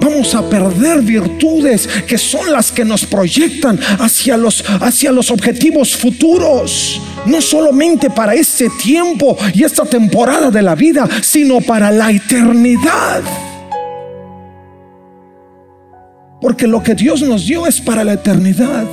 vamos 0.00 0.34
a 0.36 0.48
perder 0.48 1.00
virtudes 1.00 1.88
que 2.06 2.16
son 2.16 2.52
las 2.52 2.70
que 2.70 2.84
nos 2.84 3.04
proyectan 3.04 3.78
hacia 3.98 4.36
los, 4.36 4.62
hacia 4.80 5.10
los 5.10 5.32
objetivos 5.32 5.96
futuros. 5.96 7.00
No 7.26 7.40
solamente 7.40 8.08
para 8.08 8.34
este 8.34 8.68
tiempo 8.80 9.36
y 9.52 9.64
esta 9.64 9.84
temporada 9.84 10.50
de 10.50 10.62
la 10.62 10.76
vida, 10.76 11.08
sino 11.22 11.60
para 11.60 11.90
la 11.90 12.12
eternidad. 12.12 13.22
Porque 16.40 16.68
lo 16.68 16.82
que 16.82 16.94
Dios 16.94 17.20
nos 17.22 17.46
dio 17.46 17.66
es 17.66 17.80
para 17.80 18.04
la 18.04 18.12
eternidad. 18.12 18.86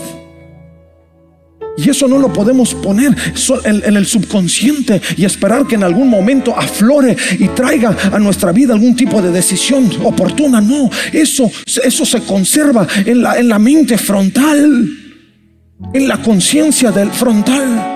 Y 1.77 1.91
eso 1.91 2.07
no 2.07 2.17
lo 2.17 2.33
podemos 2.33 2.73
poner 2.73 3.15
en, 3.63 3.95
el 3.95 4.05
subconsciente 4.07 4.99
y 5.15 5.25
esperar 5.25 5.67
que 5.67 5.75
en 5.75 5.83
algún 5.83 6.09
momento 6.09 6.57
aflore 6.57 7.15
y 7.37 7.47
traiga 7.49 7.95
a 8.11 8.17
nuestra 8.17 8.51
vida 8.51 8.73
algún 8.73 8.95
tipo 8.95 9.21
de 9.21 9.31
decisión 9.31 9.87
oportuna. 10.03 10.59
No, 10.59 10.89
eso, 11.13 11.51
eso 11.83 12.05
se 12.05 12.21
conserva 12.21 12.87
en 13.05 13.21
la, 13.21 13.37
en 13.37 13.47
la 13.47 13.59
mente 13.59 13.97
frontal, 13.99 14.89
en 15.93 16.07
la 16.07 16.19
conciencia 16.21 16.91
del 16.91 17.11
frontal. 17.11 17.93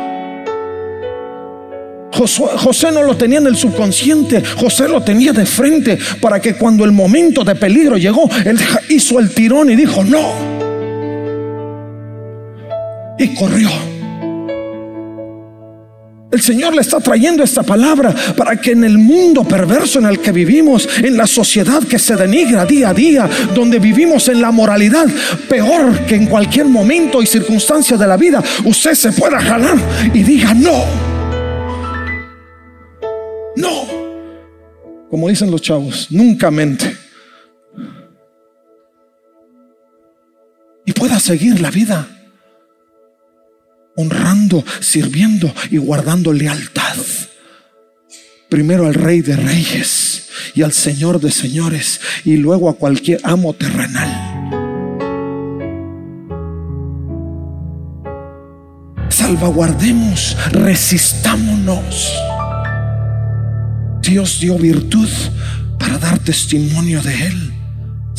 José, 2.14 2.92
no 2.92 3.02
lo 3.02 3.18
tenía 3.18 3.40
en 3.40 3.48
el 3.48 3.56
subconsciente, 3.56 4.44
José 4.58 4.88
lo 4.88 5.02
tenía 5.02 5.34
de 5.34 5.46
frente 5.46 5.98
para 6.20 6.40
que 6.40 6.56
cuando 6.56 6.86
el 6.86 6.92
momento 6.92 7.44
de 7.44 7.56
peligro 7.56 7.98
llegó, 7.98 8.30
él 8.46 8.60
hizo 8.90 9.20
el 9.20 9.34
tirón 9.34 9.72
y 9.72 9.76
dijo, 9.76 10.04
no, 10.04 10.61
y 13.18 13.36
corrió. 13.36 13.70
El 16.32 16.42
Señor 16.42 16.74
le 16.74 16.82
está 16.82 17.02
trayendo 17.02 17.44
esta 17.44 17.62
palabra 17.62 18.16
para 18.38 18.56
que 18.56 18.72
en 18.72 18.86
el 18.86 18.98
mundo 18.98 19.44
perverso 19.44 20.00
en 20.00 20.06
el 20.06 20.20
que 20.20 20.32
vivimos, 20.32 20.88
en 21.00 21.18
la 21.18 21.28
sociedad 21.28 21.84
que 21.84 22.00
se 22.00 22.16
denigra 22.16 22.66
día 22.66 22.90
a 22.90 22.94
día, 22.94 23.30
donde 23.54 23.80
vivimos 23.80 24.30
en 24.30 24.42
la 24.42 24.50
moralidad, 24.50 25.08
peor 25.50 26.06
que 26.06 26.16
en 26.16 26.28
cualquier 26.28 26.68
momento 26.68 27.22
y 27.22 27.26
circunstancia 27.26 27.98
de 27.98 28.08
la 28.08 28.16
vida, 28.16 28.42
usted 28.64 28.94
se 28.94 29.12
pueda 29.12 29.42
jalar 29.42 29.78
y 30.14 30.24
diga 30.24 30.54
no. 30.54 30.86
No. 33.58 33.86
Como 35.10 35.28
dicen 35.28 35.52
los 35.52 35.62
chavos, 35.62 36.08
nunca 36.12 36.50
mente. 36.50 36.96
Y 40.86 40.94
pueda 40.94 41.20
seguir 41.20 41.60
la 41.60 41.70
vida 41.70 42.08
honrando, 44.02 44.64
sirviendo 44.80 45.54
y 45.70 45.78
guardando 45.78 46.34
lealtad. 46.34 46.98
Primero 48.50 48.86
al 48.86 48.94
Rey 48.94 49.22
de 49.22 49.38
Reyes 49.38 50.28
y 50.56 50.64
al 50.64 50.74
Señor 50.74 51.22
de 51.22 51.32
Señores 51.32 52.02
y 52.26 52.38
luego 52.38 52.70
a 52.70 52.76
cualquier 52.76 53.22
amo 53.24 53.54
terrenal. 53.54 54.10
Salvaguardemos, 59.10 60.36
resistámonos. 60.52 62.12
Dios 64.02 64.40
dio 64.42 64.58
virtud 64.58 65.10
para 65.80 65.98
dar 65.98 66.20
testimonio 66.20 67.02
de 67.02 67.28
Él. 67.28 67.61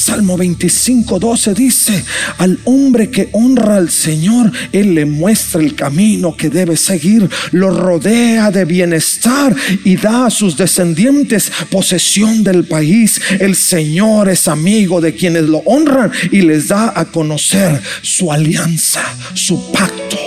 Salmo 0.02 0.36
25, 0.36 1.20
12 1.20 1.54
dice, 1.54 2.04
al 2.38 2.58
hombre 2.64 3.08
que 3.08 3.28
honra 3.30 3.76
al 3.76 3.88
Señor, 3.88 4.50
Él 4.72 4.96
le 4.96 5.06
muestra 5.06 5.60
el 5.60 5.76
camino 5.76 6.36
que 6.36 6.50
debe 6.50 6.76
seguir, 6.76 7.30
lo 7.52 7.70
rodea 7.70 8.50
de 8.50 8.64
bienestar 8.64 9.54
y 9.84 9.94
da 9.94 10.26
a 10.26 10.30
sus 10.30 10.56
descendientes 10.56 11.52
posesión 11.70 12.42
del 12.42 12.64
país. 12.64 13.20
El 13.38 13.54
Señor 13.54 14.28
es 14.28 14.48
amigo 14.48 15.00
de 15.00 15.14
quienes 15.14 15.44
lo 15.44 15.58
honran 15.58 16.10
y 16.32 16.40
les 16.40 16.66
da 16.66 16.92
a 16.96 17.04
conocer 17.04 17.80
su 18.02 18.32
alianza, 18.32 19.02
su 19.34 19.70
pacto. 19.70 20.18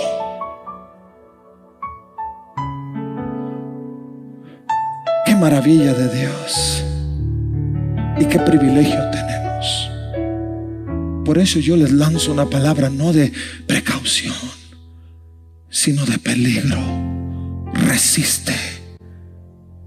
Qué 5.26 5.36
maravilla 5.36 5.92
de 5.92 6.18
Dios 6.18 6.82
y 8.18 8.24
qué 8.24 8.38
privilegio 8.38 8.98
tenemos. 9.12 9.35
Por 11.26 11.38
eso 11.38 11.58
yo 11.58 11.76
les 11.76 11.90
lanzo 11.90 12.30
una 12.30 12.48
palabra 12.48 12.88
no 12.88 13.12
de 13.12 13.32
precaución, 13.66 14.32
sino 15.68 16.06
de 16.06 16.20
peligro. 16.20 16.78
Resiste, 17.74 18.54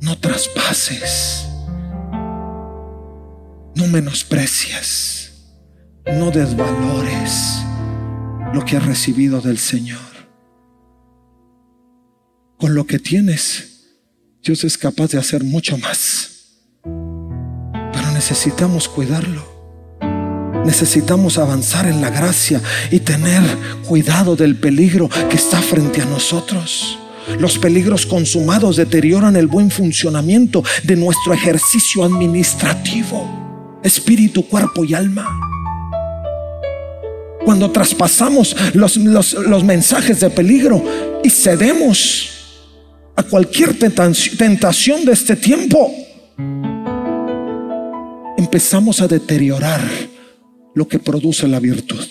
no 0.02 0.18
traspases, 0.20 1.48
no 3.74 3.88
menosprecies, 3.88 5.32
no 6.08 6.30
desvalores 6.30 7.62
lo 8.54 8.66
que 8.66 8.76
has 8.76 8.86
recibido 8.86 9.40
del 9.40 9.60
Señor. 9.60 9.98
Con 12.58 12.76
lo 12.76 12.86
que 12.86 13.00
tienes, 13.00 13.96
Dios 14.44 14.66
es 14.66 14.78
capaz 14.78 15.12
de 15.12 15.20
hacer 15.20 15.46
mucho 15.46 15.78
más, 15.78 16.58
pero 16.84 18.12
necesitamos 18.12 18.90
cuidarlo. 18.90 19.59
Necesitamos 20.66 21.38
avanzar 21.38 21.88
en 21.88 22.02
la 22.02 22.10
gracia 22.10 22.62
y 22.92 23.00
tener 23.00 23.42
cuidado 23.86 24.36
del 24.36 24.56
peligro 24.56 25.10
que 25.30 25.36
está 25.36 25.62
frente 25.62 26.02
a 26.02 26.06
nosotros. 26.06 26.98
Los 27.40 27.58
peligros 27.58 28.06
consumados 28.06 28.76
deterioran 28.76 29.36
el 29.36 29.48
buen 29.48 29.72
funcionamiento 29.72 30.64
de 30.84 30.96
nuestro 30.96 31.34
ejercicio 31.34 32.04
administrativo, 32.04 33.80
espíritu, 33.84 34.48
cuerpo 34.48 34.84
y 34.84 34.94
alma. 34.94 35.28
Cuando 37.46 37.72
traspasamos 37.72 38.56
los, 38.74 38.98
mensajes 39.64 40.20
de 40.20 40.30
peligro 40.30 40.84
y 41.24 41.30
cedemos 41.30 42.30
a 43.16 43.24
cualquier 43.24 43.78
tentación 43.78 45.06
de 45.06 45.14
este 45.14 45.36
tiempo, 45.36 45.92
empezamos 48.38 49.02
a 49.02 49.08
deteriorar 49.08 49.82
lo 50.76 50.88
que 50.88 51.00
produce 51.00 51.48
la 51.48 51.60
virtud. 51.60 52.06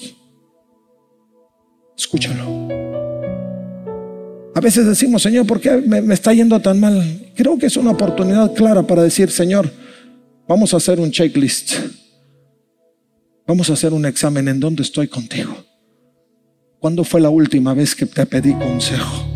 Escúchalo. 1.97 2.69
A 4.55 4.61
veces 4.61 4.87
decimos, 4.87 5.23
Señor, 5.23 5.47
¿por 5.47 5.61
qué 5.61 5.77
me, 5.77 6.13
está 6.13 6.33
yendo 6.33 6.61
tan 6.61 6.81
mal? 6.81 7.31
Creo 7.37 7.59
que 7.59 7.67
es 7.67 7.77
una 7.77 7.93
oportunidad 7.93 8.53
clara 8.55 8.83
para 8.83 9.03
decir, 9.03 9.31
Señor, 9.31 9.71
vamos 10.49 10.75
a 10.75 10.79
hacer 10.79 10.99
un 10.99 11.11
checklist. 11.11 11.75
Vamos 13.47 13.71
a 13.71 13.75
hacer 13.75 13.93
un 13.93 14.05
examen 14.05 14.49
en 14.49 14.59
dónde 14.59 14.83
estoy 14.83 15.07
contigo. 15.09 15.57
¿Cuándo 16.81 17.05
fue 17.05 17.21
la 17.21 17.31
última 17.31 17.73
vez 17.75 17.95
que 17.95 18.07
te 18.07 18.27
pedí 18.27 18.53
consejo 18.55 19.27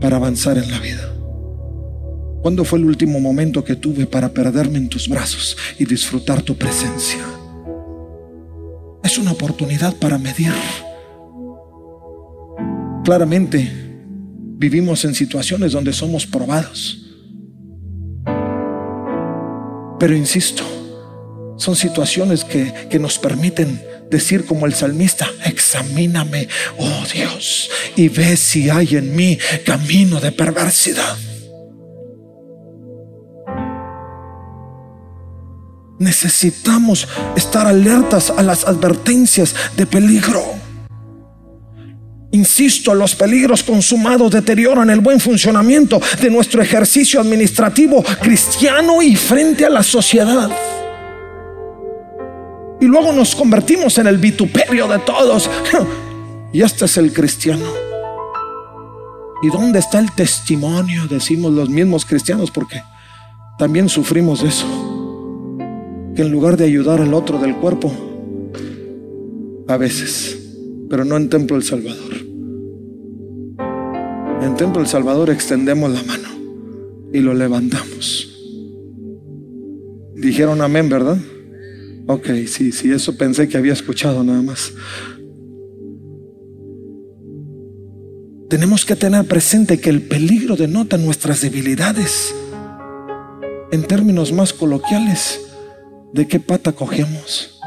para 0.00 0.16
avanzar 0.16 0.56
en 0.56 0.70
la 0.70 0.78
vida? 0.78 1.12
¿Cuándo 2.42 2.64
fue 2.64 2.78
el 2.78 2.86
último 2.86 3.20
momento 3.20 3.62
que 3.62 3.76
tuve 3.76 4.06
para 4.06 4.28
perderme 4.32 4.78
en 4.78 4.88
tus 4.88 5.08
brazos 5.08 5.56
y 5.78 5.84
disfrutar 5.84 6.42
tu 6.42 6.56
presencia? 6.56 7.18
Es 9.02 9.18
una 9.18 9.32
oportunidad 9.32 9.94
para 9.96 10.18
medir. 10.18 10.52
Claramente 13.04 13.70
vivimos 14.58 15.04
en 15.04 15.14
situaciones 15.14 15.72
donde 15.72 15.92
somos 15.92 16.26
probados. 16.26 16.98
Pero 19.98 20.14
insisto, 20.14 20.62
son 21.56 21.76
situaciones 21.76 22.44
que, 22.44 22.72
que, 22.90 22.98
nos 22.98 23.18
permiten 23.18 23.82
decir 24.10 24.46
como 24.46 24.66
el 24.66 24.74
salmista, 24.74 25.28
examíname, 25.44 26.48
oh 26.78 27.04
Dios, 27.12 27.70
y 27.96 28.08
ve 28.08 28.36
si 28.36 28.70
hay 28.70 28.96
en 28.96 29.14
mí 29.14 29.38
camino 29.64 30.20
de 30.20 30.32
perversidad. 30.32 31.16
Necesitamos 36.00 37.06
estar 37.36 37.66
alertas 37.66 38.30
a 38.30 38.42
las 38.42 38.66
advertencias 38.66 39.54
de 39.76 39.84
peligro. 39.84 40.42
Insisto, 42.30 42.94
los 42.94 43.14
peligros 43.14 43.62
consumados 43.62 44.32
deterioran 44.32 44.88
el 44.88 45.00
buen 45.00 45.20
funcionamiento 45.20 46.00
de 46.22 46.30
nuestro 46.30 46.62
ejercicio 46.62 47.20
administrativo 47.20 48.02
cristiano 48.18 49.02
y 49.02 49.14
frente 49.14 49.66
a 49.66 49.68
la 49.68 49.82
sociedad. 49.82 50.50
Y 52.80 52.86
luego 52.86 53.12
nos 53.12 53.36
convertimos 53.36 53.98
en 53.98 54.06
el 54.06 54.16
vituperio 54.16 54.88
de 54.88 54.98
todos. 55.00 55.48
Y 56.52 56.62
este 56.62 56.86
es 56.86 56.96
el 56.96 57.12
cristiano. 57.12 57.64
¿Y 59.40 59.50
dónde 59.50 59.78
está 59.78 60.00
el 60.00 60.10
testimonio? 60.10 61.06
Decimos 61.06 61.52
los 61.52 61.68
mismos 61.68 62.04
cristianos 62.04 62.50
porque 62.50 62.82
también 63.56 63.88
sufrimos 63.88 64.42
eso 64.42 64.79
en 66.20 66.30
lugar 66.30 66.56
de 66.56 66.64
ayudar 66.64 67.00
al 67.00 67.14
otro 67.14 67.38
del 67.38 67.56
cuerpo, 67.56 67.92
a 69.68 69.76
veces, 69.76 70.38
pero 70.88 71.04
no 71.04 71.16
en 71.16 71.28
Templo 71.28 71.56
El 71.56 71.62
Salvador. 71.62 72.14
En 74.42 74.56
Templo 74.56 74.80
El 74.80 74.88
Salvador 74.88 75.30
extendemos 75.30 75.90
la 75.92 76.02
mano 76.02 76.28
y 77.12 77.20
lo 77.20 77.34
levantamos. 77.34 78.26
Dijeron 80.14 80.60
amén, 80.60 80.88
¿verdad? 80.88 81.18
Ok, 82.06 82.26
sí, 82.46 82.72
sí, 82.72 82.90
eso 82.90 83.16
pensé 83.16 83.48
que 83.48 83.56
había 83.56 83.72
escuchado 83.72 84.24
nada 84.24 84.42
más. 84.42 84.72
Tenemos 88.48 88.84
que 88.84 88.96
tener 88.96 89.24
presente 89.26 89.78
que 89.78 89.90
el 89.90 90.02
peligro 90.02 90.56
denota 90.56 90.98
nuestras 90.98 91.40
debilidades. 91.40 92.34
En 93.70 93.84
términos 93.84 94.32
más 94.32 94.52
coloquiales, 94.52 95.40
¿de 96.12 96.26
qué 96.26 96.40
pata 96.40 96.72
cogemos? 96.72 97.60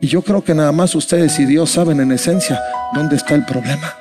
Y 0.00 0.08
yo 0.08 0.22
creo 0.22 0.44
que 0.44 0.54
nada 0.54 0.72
más 0.72 0.94
ustedes 0.94 1.38
y 1.38 1.46
Dios 1.46 1.70
saben 1.70 2.00
en 2.00 2.12
esencia 2.12 2.60
dónde 2.94 3.16
está 3.16 3.34
el 3.34 3.44
problema. 3.44 3.96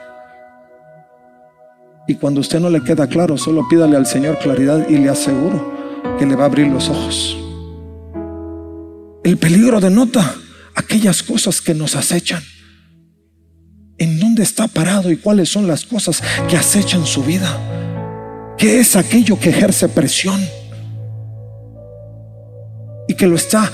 Y 2.08 2.16
cuando 2.16 2.42
usted 2.42 2.60
no 2.60 2.70
le 2.70 2.84
queda 2.84 3.08
claro, 3.08 3.38
solo 3.38 3.68
pídale 3.68 3.98
al 3.98 4.06
Señor 4.06 4.38
claridad 4.38 4.88
y 4.88 4.98
le 4.98 5.10
aseguro 5.10 5.74
que 6.20 6.26
le 6.26 6.36
va 6.36 6.44
a 6.44 6.48
abrir 6.48 6.68
los 6.68 6.90
ojos. 6.90 7.38
El 9.24 9.38
peligro 9.38 9.80
denota 9.80 10.36
aquellas 10.76 11.24
cosas 11.24 11.62
que 11.62 11.74
nos 11.74 11.96
acechan. 11.96 12.44
¿En 13.98 14.20
dónde 14.20 14.44
está 14.44 14.68
parado 14.68 15.10
y 15.10 15.18
cuáles 15.18 15.50
son 15.50 15.68
las 15.68 15.86
cosas 15.86 16.22
que 16.48 16.58
acechan 16.58 17.06
su 17.06 17.24
vida? 17.24 18.56
¿Qué 18.58 18.80
es 18.80 18.96
aquello 18.96 19.40
que 19.40 19.50
ejerce 19.50 19.90
presión? 19.90 20.40
Que 23.18 23.28
lo 23.28 23.36
está 23.36 23.72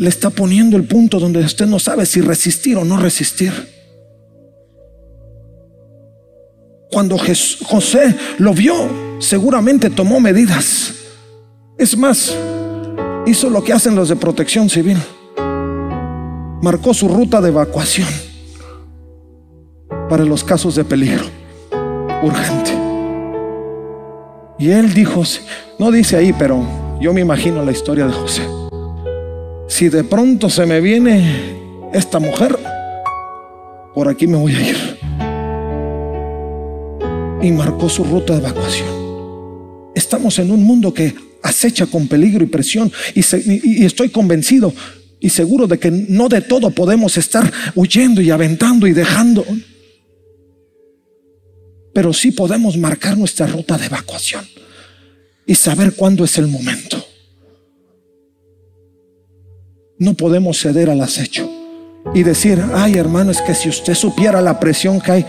le 0.00 0.08
está 0.08 0.30
poniendo 0.30 0.78
el 0.78 0.84
punto 0.84 1.20
donde 1.20 1.40
usted 1.40 1.66
no 1.66 1.78
sabe 1.78 2.06
si 2.06 2.22
resistir 2.22 2.76
o 2.78 2.84
no 2.86 2.96
resistir. 2.96 3.52
Cuando 6.90 7.18
José 7.18 8.16
lo 8.38 8.54
vio, 8.54 8.74
seguramente 9.18 9.90
tomó 9.90 10.18
medidas. 10.18 10.94
Es 11.76 11.96
más, 11.98 12.34
hizo 13.26 13.50
lo 13.50 13.62
que 13.62 13.74
hacen 13.74 13.94
los 13.94 14.08
de 14.08 14.16
protección 14.16 14.70
civil. 14.70 14.96
Marcó 16.62 16.94
su 16.94 17.06
ruta 17.06 17.42
de 17.42 17.48
evacuación 17.48 18.08
para 20.08 20.24
los 20.24 20.42
casos 20.42 20.76
de 20.76 20.84
peligro 20.84 21.26
urgente. 22.22 22.70
Y 24.58 24.70
él 24.70 24.94
dijo, 24.94 25.22
no 25.78 25.90
dice 25.90 26.16
ahí, 26.16 26.32
pero 26.32 26.66
yo 27.00 27.12
me 27.12 27.20
imagino 27.20 27.62
la 27.62 27.72
historia 27.72 28.06
de 28.06 28.12
José. 28.14 28.42
Si 29.70 29.88
de 29.88 30.02
pronto 30.02 30.50
se 30.50 30.66
me 30.66 30.80
viene 30.80 31.56
esta 31.94 32.18
mujer, 32.18 32.58
por 33.94 34.08
aquí 34.08 34.26
me 34.26 34.36
voy 34.36 34.52
a 34.52 34.68
ir. 34.68 34.98
Y 37.40 37.52
marcó 37.52 37.88
su 37.88 38.02
ruta 38.02 38.34
de 38.34 38.40
evacuación. 38.40 38.88
Estamos 39.94 40.38
en 40.40 40.50
un 40.50 40.64
mundo 40.64 40.92
que 40.92 41.14
acecha 41.42 41.86
con 41.86 42.08
peligro 42.08 42.44
y 42.44 42.48
presión 42.48 42.92
y, 43.14 43.84
estoy 43.84 44.08
convencido 44.10 44.74
y 45.20 45.30
seguro 45.30 45.68
de 45.68 45.78
que 45.78 45.90
no 45.90 46.28
de 46.28 46.42
todo 46.42 46.72
podemos 46.72 47.16
estar 47.16 47.50
huyendo 47.76 48.20
y 48.20 48.30
aventando 48.30 48.88
y 48.88 48.92
dejando. 48.92 49.46
Pero 51.94 52.12
sí 52.12 52.32
podemos 52.32 52.76
marcar 52.76 53.16
nuestra 53.16 53.46
ruta 53.46 53.78
de 53.78 53.86
evacuación 53.86 54.44
y 55.46 55.54
saber 55.54 55.94
cuándo 55.94 56.24
es 56.24 56.36
el 56.38 56.48
momento. 56.48 57.09
No 60.00 60.14
podemos 60.14 60.58
ceder 60.58 60.88
al 60.88 61.02
acecho 61.02 61.46
y 62.14 62.22
decir, 62.22 62.58
ay 62.74 62.96
hermano, 62.96 63.30
es 63.32 63.42
que 63.42 63.54
si 63.54 63.68
usted 63.68 63.94
supiera 63.94 64.40
la 64.40 64.58
presión 64.58 64.98
que 64.98 65.12
hay, 65.12 65.26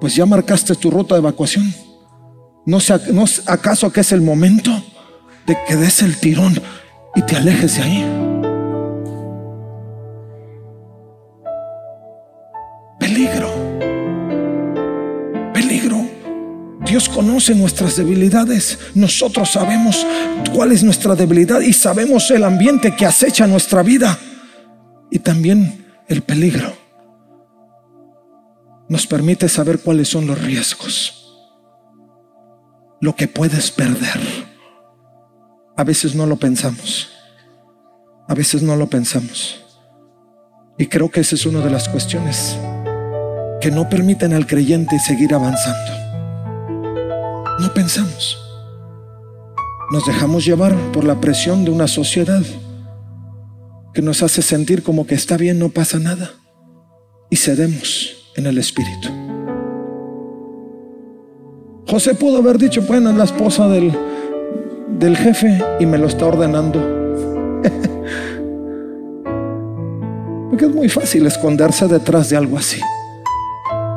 pues 0.00 0.16
ya 0.16 0.24
marcaste 0.24 0.74
tu 0.76 0.90
ruta 0.90 1.14
de 1.14 1.18
evacuación. 1.18 1.74
¿No, 2.64 2.78
no 3.12 3.24
acaso 3.44 3.92
que 3.92 4.00
es 4.00 4.12
el 4.12 4.22
momento 4.22 4.70
de 5.46 5.58
que 5.68 5.76
des 5.76 6.00
el 6.00 6.16
tirón 6.16 6.58
y 7.14 7.20
te 7.20 7.36
alejes 7.36 7.76
de 7.76 7.82
ahí? 7.82 8.35
Dios 16.96 17.10
conoce 17.10 17.54
nuestras 17.54 17.96
debilidades. 17.96 18.78
Nosotros 18.94 19.50
sabemos 19.50 20.06
cuál 20.54 20.72
es 20.72 20.82
nuestra 20.82 21.14
debilidad 21.14 21.60
y 21.60 21.74
sabemos 21.74 22.30
el 22.30 22.42
ambiente 22.42 22.96
que 22.96 23.04
acecha 23.04 23.46
nuestra 23.46 23.82
vida 23.82 24.18
y 25.10 25.18
también 25.18 25.84
el 26.08 26.22
peligro. 26.22 26.72
Nos 28.88 29.06
permite 29.06 29.46
saber 29.50 29.80
cuáles 29.80 30.08
son 30.08 30.26
los 30.26 30.40
riesgos, 30.40 31.36
lo 33.02 33.14
que 33.14 33.28
puedes 33.28 33.70
perder. 33.70 34.18
A 35.76 35.84
veces 35.84 36.14
no 36.14 36.24
lo 36.24 36.36
pensamos, 36.36 37.10
a 38.26 38.32
veces 38.32 38.62
no 38.62 38.74
lo 38.74 38.86
pensamos. 38.86 39.60
Y 40.78 40.86
creo 40.86 41.10
que 41.10 41.20
esa 41.20 41.34
es 41.34 41.44
una 41.44 41.60
de 41.60 41.68
las 41.68 41.90
cuestiones 41.90 42.56
que 43.60 43.70
no 43.70 43.86
permiten 43.86 44.32
al 44.32 44.46
creyente 44.46 44.98
seguir 44.98 45.34
avanzando. 45.34 46.05
No 47.58 47.72
pensamos. 47.72 48.36
Nos 49.90 50.06
dejamos 50.06 50.44
llevar 50.44 50.74
por 50.92 51.04
la 51.04 51.18
presión 51.20 51.64
de 51.64 51.70
una 51.70 51.88
sociedad 51.88 52.42
que 53.94 54.02
nos 54.02 54.22
hace 54.22 54.42
sentir 54.42 54.82
como 54.82 55.06
que 55.06 55.14
está 55.14 55.38
bien, 55.38 55.58
no 55.58 55.70
pasa 55.70 55.98
nada. 55.98 56.32
Y 57.30 57.36
cedemos 57.36 58.30
en 58.36 58.46
el 58.46 58.58
espíritu. 58.58 59.08
José 61.88 62.14
pudo 62.14 62.36
haber 62.38 62.58
dicho, 62.58 62.82
bueno, 62.82 63.10
es 63.10 63.16
la 63.16 63.24
esposa 63.24 63.68
del, 63.68 63.90
del 64.98 65.16
jefe 65.16 65.58
y 65.80 65.86
me 65.86 65.96
lo 65.96 66.08
está 66.08 66.26
ordenando. 66.26 66.78
Porque 70.50 70.66
es 70.66 70.74
muy 70.74 70.90
fácil 70.90 71.26
esconderse 71.26 71.88
detrás 71.88 72.28
de 72.28 72.36
algo 72.36 72.58
así, 72.58 72.82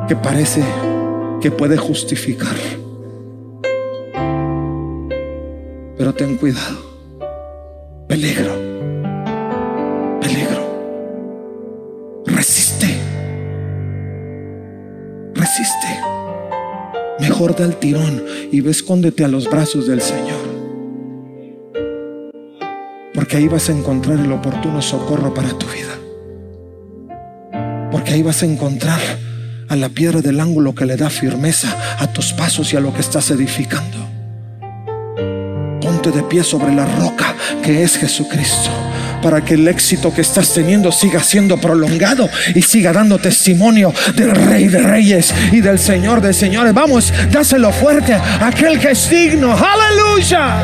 que 0.08 0.16
parece 0.16 0.64
que 1.40 1.50
puede 1.50 1.76
justificar. 1.76 2.56
Pero 6.00 6.14
ten 6.14 6.38
cuidado. 6.38 6.78
Peligro. 8.08 8.54
Peligro. 10.18 10.62
Resiste. 12.24 12.86
Resiste. 15.34 15.88
Mejor 17.20 17.54
da 17.54 17.66
el 17.66 17.76
tirón 17.76 18.24
y 18.50 18.62
ve 18.62 18.70
escóndete 18.70 19.24
a 19.24 19.28
los 19.28 19.50
brazos 19.50 19.86
del 19.88 20.00
Señor. 20.00 20.40
Porque 23.12 23.36
ahí 23.36 23.48
vas 23.48 23.68
a 23.68 23.72
encontrar 23.72 24.20
el 24.20 24.32
oportuno 24.32 24.80
socorro 24.80 25.34
para 25.34 25.50
tu 25.50 25.66
vida. 25.66 25.98
Porque 27.90 28.14
ahí 28.14 28.22
vas 28.22 28.42
a 28.42 28.46
encontrar 28.46 29.00
a 29.68 29.76
la 29.76 29.90
piedra 29.90 30.22
del 30.22 30.40
ángulo 30.40 30.74
que 30.74 30.86
le 30.86 30.96
da 30.96 31.10
firmeza 31.10 31.76
a 31.98 32.10
tus 32.10 32.32
pasos 32.32 32.72
y 32.72 32.78
a 32.78 32.80
lo 32.80 32.94
que 32.94 33.00
estás 33.00 33.30
edificando 33.30 34.09
de 36.08 36.22
pie 36.22 36.42
sobre 36.42 36.74
la 36.74 36.86
roca 36.86 37.34
que 37.62 37.82
es 37.82 37.98
Jesucristo 37.98 38.70
para 39.22 39.44
que 39.44 39.52
el 39.52 39.68
éxito 39.68 40.14
que 40.14 40.22
estás 40.22 40.54
teniendo 40.54 40.90
siga 40.90 41.22
siendo 41.22 41.58
prolongado 41.58 42.26
y 42.54 42.62
siga 42.62 42.90
dando 42.90 43.18
testimonio 43.18 43.92
del 44.14 44.30
Rey 44.30 44.68
de 44.68 44.78
Reyes 44.78 45.34
y 45.52 45.60
del 45.60 45.78
Señor 45.78 46.22
de 46.22 46.32
Señores. 46.32 46.72
Vamos, 46.72 47.12
dáselo 47.30 47.70
fuerte 47.70 48.14
a 48.14 48.46
aquel 48.46 48.80
que 48.80 48.92
es 48.92 49.10
digno. 49.10 49.54
Aleluya. 49.54 50.62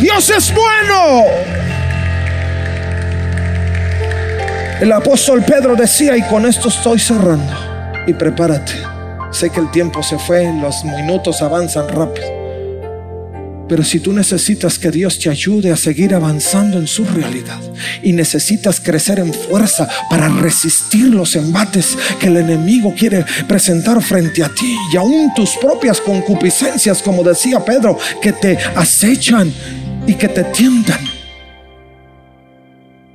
Dios 0.00 0.30
es 0.30 0.52
bueno. 0.52 1.26
El 4.80 4.90
apóstol 4.90 5.44
Pedro 5.44 5.76
decía, 5.76 6.16
y 6.16 6.22
con 6.22 6.44
esto 6.44 6.68
estoy 6.68 6.98
cerrando, 6.98 7.54
y 8.08 8.14
prepárate. 8.14 8.72
Sé 9.30 9.48
que 9.48 9.60
el 9.60 9.70
tiempo 9.70 10.02
se 10.02 10.18
fue, 10.18 10.52
los 10.60 10.84
minutos 10.84 11.40
avanzan 11.40 11.88
rápido. 11.88 12.41
Pero 13.72 13.84
si 13.84 14.00
tú 14.00 14.12
necesitas 14.12 14.78
que 14.78 14.90
Dios 14.90 15.18
te 15.18 15.30
ayude 15.30 15.72
a 15.72 15.78
seguir 15.78 16.12
avanzando 16.14 16.78
en 16.78 16.86
su 16.86 17.06
realidad 17.06 17.58
y 18.02 18.12
necesitas 18.12 18.78
crecer 18.78 19.18
en 19.18 19.32
fuerza 19.32 19.88
para 20.10 20.28
resistir 20.28 21.06
los 21.06 21.36
embates 21.36 21.96
que 22.20 22.26
el 22.26 22.36
enemigo 22.36 22.94
quiere 22.94 23.24
presentar 23.48 24.02
frente 24.02 24.44
a 24.44 24.50
ti 24.50 24.76
y 24.92 24.96
aún 24.98 25.32
tus 25.34 25.52
propias 25.56 26.02
concupiscencias, 26.02 27.00
como 27.00 27.24
decía 27.24 27.64
Pedro, 27.64 27.98
que 28.20 28.34
te 28.34 28.58
acechan 28.76 29.50
y 30.06 30.16
que 30.16 30.28
te 30.28 30.44
tientan, 30.44 31.00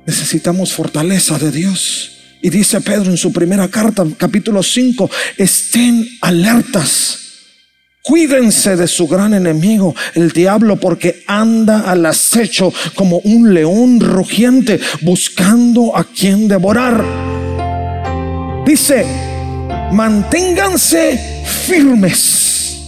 necesitamos 0.04 0.72
fortaleza 0.72 1.38
de 1.38 1.52
Dios. 1.52 2.18
Y 2.42 2.50
dice 2.50 2.80
Pedro 2.80 3.12
en 3.12 3.16
su 3.16 3.32
primera 3.32 3.68
carta, 3.68 4.04
capítulo 4.18 4.64
5, 4.64 5.08
estén 5.36 6.18
alertas 6.20 7.27
Cuídense 8.08 8.74
de 8.74 8.88
su 8.88 9.06
gran 9.06 9.34
enemigo, 9.34 9.94
el 10.14 10.32
diablo, 10.32 10.76
porque 10.76 11.24
anda 11.26 11.80
al 11.80 12.06
acecho 12.06 12.72
como 12.94 13.18
un 13.18 13.52
león 13.52 14.00
rugiente 14.00 14.80
buscando 15.02 15.94
a 15.94 16.04
quien 16.04 16.48
devorar. 16.48 17.04
Dice, 18.64 19.04
manténganse 19.92 21.44
firmes. 21.66 22.80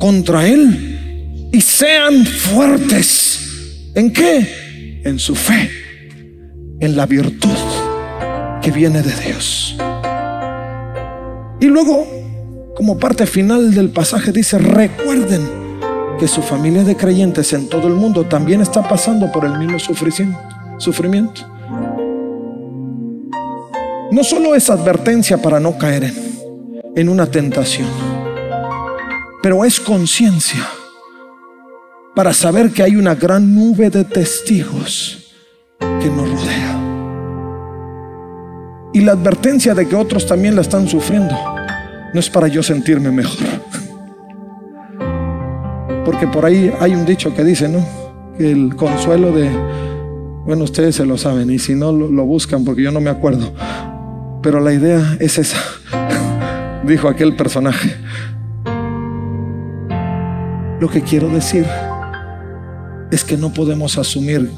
contra 0.00 0.48
él 0.48 1.48
y 1.52 1.60
sean 1.60 2.26
fuertes. 2.26 3.38
¿En 3.94 4.12
qué? 4.12 5.00
En 5.04 5.20
su 5.20 5.36
fe, 5.36 5.70
en 6.80 6.96
la 6.96 7.06
virtud 7.06 7.50
que 8.60 8.72
viene 8.72 9.00
de 9.00 9.14
Dios. 9.24 9.76
Y 11.60 11.66
luego, 11.66 12.21
como 12.74 12.98
parte 12.98 13.26
final 13.26 13.74
del 13.74 13.90
pasaje, 13.90 14.32
dice, 14.32 14.58
recuerden 14.58 15.46
que 16.18 16.26
su 16.26 16.42
familia 16.42 16.84
de 16.84 16.96
creyentes 16.96 17.52
en 17.52 17.68
todo 17.68 17.88
el 17.88 17.94
mundo 17.94 18.24
también 18.24 18.60
está 18.60 18.88
pasando 18.88 19.30
por 19.30 19.44
el 19.44 19.58
mismo 19.58 19.78
sufrimiento. 20.78 21.42
No 24.10 24.24
solo 24.24 24.54
es 24.54 24.70
advertencia 24.70 25.38
para 25.38 25.58
no 25.58 25.76
caer 25.76 26.12
en, 26.94 27.08
una 27.08 27.26
tentación, 27.26 27.88
pero 29.42 29.64
es 29.64 29.80
conciencia 29.80 30.66
para 32.14 32.32
saber 32.34 32.70
que 32.72 32.82
hay 32.82 32.96
una 32.96 33.14
gran 33.14 33.54
nube 33.54 33.90
de 33.90 34.04
testigos 34.04 35.32
que 35.78 36.08
nos 36.08 36.28
rodea. 36.28 36.78
Y 38.92 39.00
la 39.00 39.12
advertencia 39.12 39.74
de 39.74 39.88
que 39.88 39.96
otros 39.96 40.26
también 40.26 40.54
la 40.54 40.60
están 40.60 40.86
sufriendo 40.86 41.34
no 42.12 42.20
es 42.20 42.28
para 42.28 42.48
yo 42.48 42.62
sentirme 42.62 43.10
mejor. 43.10 43.38
Porque 46.04 46.26
por 46.26 46.44
ahí 46.44 46.72
hay 46.80 46.94
un 46.94 47.06
dicho 47.06 47.34
que 47.34 47.44
dice, 47.44 47.68
¿no? 47.68 47.84
Que 48.36 48.50
el 48.50 48.74
consuelo 48.76 49.32
de, 49.32 49.48
bueno, 50.44 50.64
ustedes 50.64 50.96
se 50.96 51.06
lo 51.06 51.16
saben 51.16 51.50
y 51.50 51.58
si 51.58 51.74
no 51.74 51.92
lo, 51.92 52.24
buscan 52.24 52.64
porque 52.64 52.82
yo 52.82 52.90
no 52.90 53.00
me 53.00 53.10
acuerdo. 53.10 53.52
Pero 54.42 54.60
la 54.60 54.72
idea 54.72 55.16
es 55.20 55.38
esa, 55.38 55.58
dijo 56.84 57.08
aquel 57.08 57.36
personaje. 57.36 57.94
Lo 60.80 60.88
que 60.88 61.02
quiero 61.02 61.28
decir 61.28 61.64
es 63.12 63.22
que 63.22 63.36
no 63.36 63.52
podemos 63.52 63.98
asumir 63.98 64.50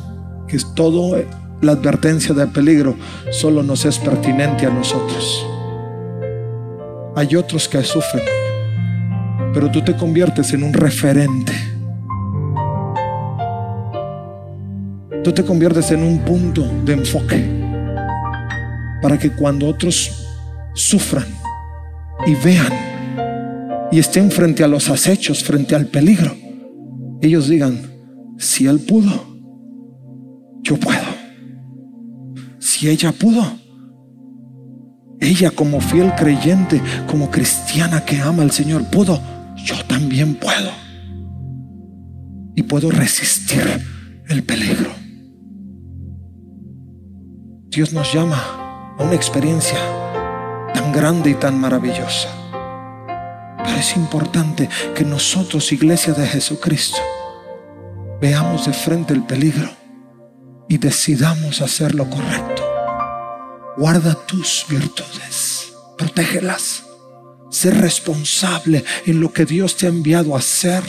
que 0.48 0.58
todo 0.74 1.16
la 1.60 1.72
advertencia 1.72 2.34
de 2.34 2.46
peligro 2.46 2.94
solo 3.30 3.62
nos 3.62 3.84
es 3.84 3.98
pertinente 3.98 4.64
a 4.64 4.70
nosotros. 4.70 5.53
Hay 7.16 7.36
otros 7.36 7.68
que 7.68 7.82
sufren, 7.84 8.24
pero 9.52 9.70
tú 9.70 9.82
te 9.82 9.94
conviertes 9.96 10.52
en 10.52 10.64
un 10.64 10.72
referente. 10.72 11.52
Tú 15.22 15.32
te 15.32 15.44
conviertes 15.44 15.92
en 15.92 16.02
un 16.02 16.18
punto 16.18 16.68
de 16.84 16.94
enfoque 16.94 17.64
para 19.00 19.16
que 19.16 19.30
cuando 19.30 19.68
otros 19.68 20.26
sufran 20.74 21.26
y 22.26 22.34
vean 22.34 22.72
y 23.92 24.00
estén 24.00 24.30
frente 24.30 24.64
a 24.64 24.68
los 24.68 24.90
acechos, 24.90 25.44
frente 25.44 25.76
al 25.76 25.86
peligro, 25.86 26.34
ellos 27.22 27.48
digan, 27.48 27.80
si 28.38 28.66
él 28.66 28.80
pudo, 28.80 29.12
yo 30.62 30.76
puedo. 30.78 31.14
Si 32.58 32.88
ella 32.88 33.12
pudo, 33.12 33.63
ella 35.24 35.50
como 35.50 35.80
fiel 35.80 36.14
creyente, 36.14 36.80
como 37.06 37.30
cristiana 37.30 38.04
que 38.04 38.20
ama 38.20 38.42
al 38.42 38.50
Señor, 38.50 38.84
pudo, 38.84 39.20
yo 39.56 39.76
también 39.86 40.34
puedo. 40.34 40.70
Y 42.54 42.62
puedo 42.62 42.90
resistir 42.90 43.64
el 44.28 44.42
peligro. 44.44 44.90
Dios 47.68 47.92
nos 47.92 48.12
llama 48.12 48.94
a 48.98 49.02
una 49.02 49.14
experiencia 49.14 49.78
tan 50.72 50.92
grande 50.92 51.30
y 51.30 51.34
tan 51.34 51.58
maravillosa. 51.58 52.28
Pero 53.64 53.76
es 53.76 53.96
importante 53.96 54.68
que 54.94 55.04
nosotros, 55.04 55.72
iglesia 55.72 56.12
de 56.12 56.26
Jesucristo, 56.26 56.98
veamos 58.20 58.66
de 58.66 58.72
frente 58.72 59.12
el 59.12 59.24
peligro 59.24 59.70
y 60.68 60.78
decidamos 60.78 61.60
hacer 61.62 61.94
lo 61.94 62.08
correcto. 62.08 62.63
Guarda 63.76 64.14
tus 64.14 64.64
virtudes, 64.68 65.72
protégelas. 65.98 66.84
Sé 67.50 67.70
responsable 67.70 68.84
en 69.06 69.20
lo 69.20 69.32
que 69.32 69.44
Dios 69.44 69.76
te 69.76 69.86
ha 69.86 69.88
enviado 69.88 70.34
a 70.34 70.38
hacer. 70.38 70.82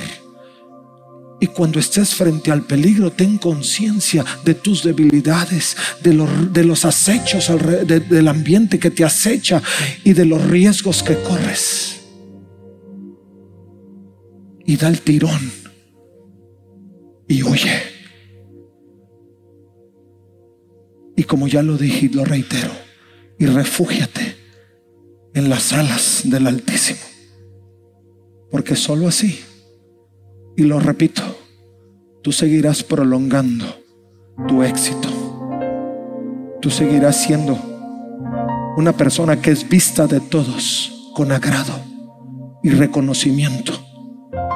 Y 1.39 1.47
cuando 1.47 1.79
estés 1.79 2.15
frente 2.15 2.51
al 2.51 2.61
peligro, 2.63 3.11
ten 3.11 3.37
conciencia 3.37 4.23
de 4.43 4.53
tus 4.53 4.83
debilidades, 4.83 5.75
de 6.01 6.13
los, 6.63 6.85
acechos 6.85 7.51
del 7.85 8.27
ambiente 8.27 8.79
que 8.79 8.89
te 8.89 9.03
acecha 9.03 9.61
y 10.03 10.13
de 10.13 10.25
los 10.25 10.43
riesgos 10.45 11.03
que 11.03 11.15
corres. 11.21 12.01
Y 14.65 14.77
da 14.77 14.87
el 14.87 15.01
tirón 15.01 15.51
y 17.27 17.43
huye. 17.43 17.94
Y 21.15 21.23
como 21.23 21.47
ya 21.47 21.61
lo 21.63 21.77
dije 21.77 22.09
lo 22.13 22.25
reitero, 22.25 22.71
y 23.37 23.45
refúgiate 23.45 24.35
en 25.33 25.49
las 25.49 25.73
alas 25.73 26.21
del 26.25 26.47
Altísimo. 26.47 26.99
Porque 28.49 28.75
solo 28.75 29.07
así, 29.07 29.39
y 30.55 30.63
lo 30.63 30.79
repito, 30.79 31.21
tú 32.21 32.31
seguirás 32.31 32.83
prolongando 32.83 33.65
tu 34.47 34.63
éxito. 34.63 35.09
Tú 36.61 36.69
seguirás 36.69 37.21
siendo 37.21 37.59
una 38.77 38.93
persona 38.93 39.41
que 39.41 39.51
es 39.51 39.67
vista 39.67 40.07
de 40.07 40.19
todos 40.19 41.11
con 41.13 41.31
agrado 41.31 41.73
y 42.63 42.69
reconocimiento 42.69 43.73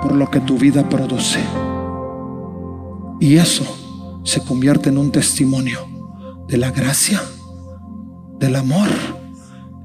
por 0.01 0.13
lo 0.13 0.29
que 0.31 0.39
tu 0.39 0.57
vida 0.57 0.87
produce. 0.87 1.39
Y 3.19 3.35
eso 3.35 4.21
se 4.23 4.41
convierte 4.41 4.89
en 4.89 4.97
un 4.97 5.11
testimonio 5.11 5.98
de 6.49 6.57
la 6.57 6.71
gracia, 6.71 7.21
del 8.39 8.55
amor 8.55 8.89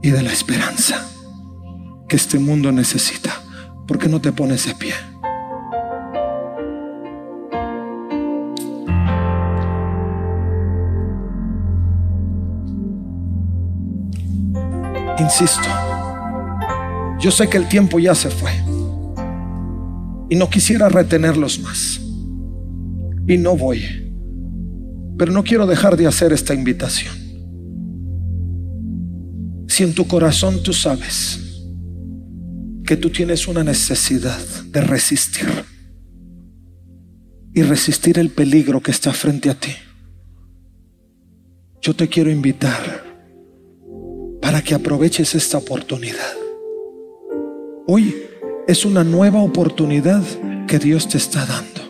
y 0.03 0.11
de 0.11 0.23
la 0.23 0.33
esperanza 0.33 1.07
que 2.09 2.17
este 2.17 2.39
mundo 2.39 2.73
necesita. 2.73 3.33
¿Por 3.87 3.99
qué 3.99 4.09
no 4.09 4.19
te 4.23 4.33
pones 4.33 4.67
de 4.67 4.75
pie? 4.75 4.95
Insisto, 15.19 15.69
yo 17.21 17.31
sé 17.31 17.49
que 17.49 17.59
el 17.59 17.69
tiempo 17.69 17.99
ya 17.99 18.15
se 18.15 18.31
fue 18.31 18.53
y 20.31 20.37
no 20.37 20.49
quisiera 20.49 20.89
retenerlos 20.89 21.59
más. 21.59 22.01
Y 23.27 23.37
no 23.37 23.55
voy. 23.55 24.04
Pero 25.17 25.33
no 25.33 25.45
quiero 25.45 25.67
dejar 25.67 25.97
de 25.97 26.07
hacer 26.07 26.33
esta 26.33 26.55
invitación. 26.55 27.15
Si 29.69 29.83
en 29.83 29.95
tu 29.95 30.07
corazón 30.07 30.63
tú 30.63 30.73
sabes 30.73 31.41
que 32.87 32.97
tú 32.97 33.11
tienes 33.11 33.49
una 33.49 33.65
necesidad 33.65 34.41
de 34.71 34.81
resistir 34.81 35.49
y 37.53 37.63
resistir 37.63 38.19
el 38.19 38.31
peligro 38.31 38.81
que 38.81 38.91
está 38.91 39.13
frente 39.13 39.51
a 39.51 39.55
ti, 39.55 39.73
yo 41.81 41.95
te 41.95 42.09
quiero 42.09 42.31
invitar 42.31 43.05
para 44.41 44.63
que 44.63 44.75
aproveches 44.75 45.35
esta 45.35 45.59
oportunidad. 45.59 46.35
Hoy 47.87 48.15
es 48.67 48.85
una 48.85 49.05
nueva 49.05 49.43
oportunidad 49.43 50.23
que 50.67 50.79
Dios 50.79 51.09
te 51.09 51.19
está 51.19 51.45
dando. 51.45 51.84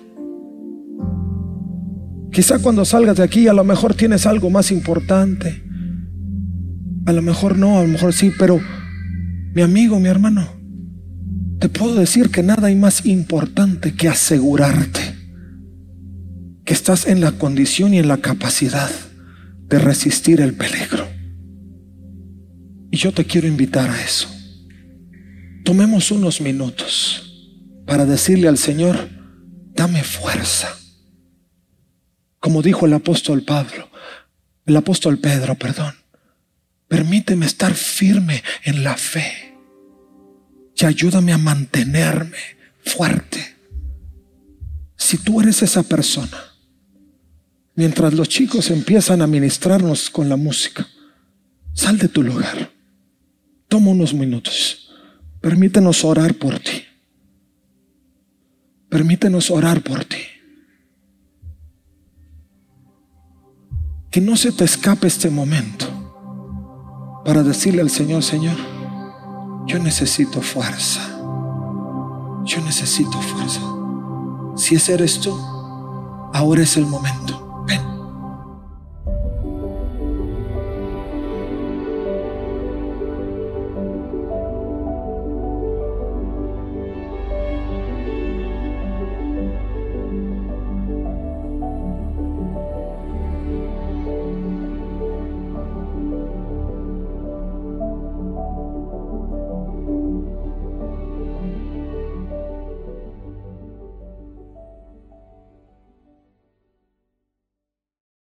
Quizá 2.34 2.58
cuando 2.58 2.84
salgas 2.84 3.18
de 3.18 3.22
aquí 3.22 3.46
a 3.46 3.52
lo 3.52 3.62
mejor 3.62 3.94
tienes 3.94 4.26
algo 4.26 4.50
más 4.50 4.72
importante. 4.72 5.62
A 7.06 7.12
lo 7.12 7.22
mejor 7.22 7.56
no, 7.56 7.78
a 7.78 7.82
lo 7.82 7.88
mejor 7.88 8.12
sí, 8.12 8.32
pero 8.36 8.60
mi 9.54 9.62
amigo, 9.62 10.00
mi 10.00 10.08
hermano, 10.08 10.48
te 11.60 11.68
puedo 11.68 11.94
decir 11.94 12.30
que 12.30 12.42
nada 12.42 12.66
hay 12.66 12.74
más 12.74 13.06
importante 13.06 13.94
que 13.94 14.08
asegurarte 14.08 15.00
que 16.64 16.72
estás 16.72 17.06
en 17.06 17.20
la 17.20 17.30
condición 17.30 17.94
y 17.94 18.00
en 18.00 18.08
la 18.08 18.16
capacidad 18.16 18.90
de 19.68 19.78
resistir 19.78 20.40
el 20.40 20.54
peligro. 20.54 21.06
Y 22.90 22.96
yo 22.96 23.12
te 23.12 23.26
quiero 23.26 23.46
invitar 23.46 23.88
a 23.88 24.02
eso. 24.02 24.28
Tomemos 25.64 26.10
unos 26.10 26.40
minutos 26.40 27.52
para 27.86 28.04
decirle 28.06 28.48
al 28.48 28.58
Señor, 28.58 28.96
dame 29.76 30.02
fuerza 30.02 30.83
como 32.44 32.60
dijo 32.60 32.84
el 32.84 32.92
apóstol 32.92 33.40
Pablo, 33.42 33.88
el 34.66 34.76
apóstol 34.76 35.18
Pedro, 35.18 35.54
perdón. 35.54 35.94
Permíteme 36.88 37.46
estar 37.46 37.72
firme 37.72 38.44
en 38.64 38.84
la 38.84 38.98
fe 38.98 39.56
y 40.76 40.84
ayúdame 40.84 41.32
a 41.32 41.38
mantenerme 41.38 42.36
fuerte. 42.84 43.56
Si 44.94 45.16
tú 45.16 45.40
eres 45.40 45.62
esa 45.62 45.84
persona, 45.84 46.38
mientras 47.76 48.12
los 48.12 48.28
chicos 48.28 48.70
empiezan 48.70 49.22
a 49.22 49.26
ministrarnos 49.26 50.10
con 50.10 50.28
la 50.28 50.36
música, 50.36 50.86
sal 51.72 51.96
de 51.96 52.08
tu 52.08 52.22
lugar. 52.22 52.70
Toma 53.68 53.92
unos 53.92 54.12
minutos. 54.12 54.90
Permítenos 55.40 56.04
orar 56.04 56.34
por 56.34 56.58
ti. 56.58 56.84
Permítenos 58.90 59.50
orar 59.50 59.80
por 59.80 60.04
ti. 60.04 60.33
Que 64.14 64.20
no 64.20 64.36
se 64.36 64.52
te 64.52 64.62
escape 64.62 65.08
este 65.08 65.28
momento 65.28 65.86
para 67.24 67.42
decirle 67.42 67.82
al 67.82 67.90
Señor, 67.90 68.22
Señor, 68.22 68.54
yo 69.66 69.80
necesito 69.80 70.40
fuerza. 70.40 71.00
Yo 72.44 72.60
necesito 72.60 73.20
fuerza. 73.20 73.60
Si 74.54 74.76
ese 74.76 74.94
eres 74.94 75.18
tú, 75.18 75.36
ahora 76.32 76.62
es 76.62 76.76
el 76.76 76.86
momento. 76.86 77.43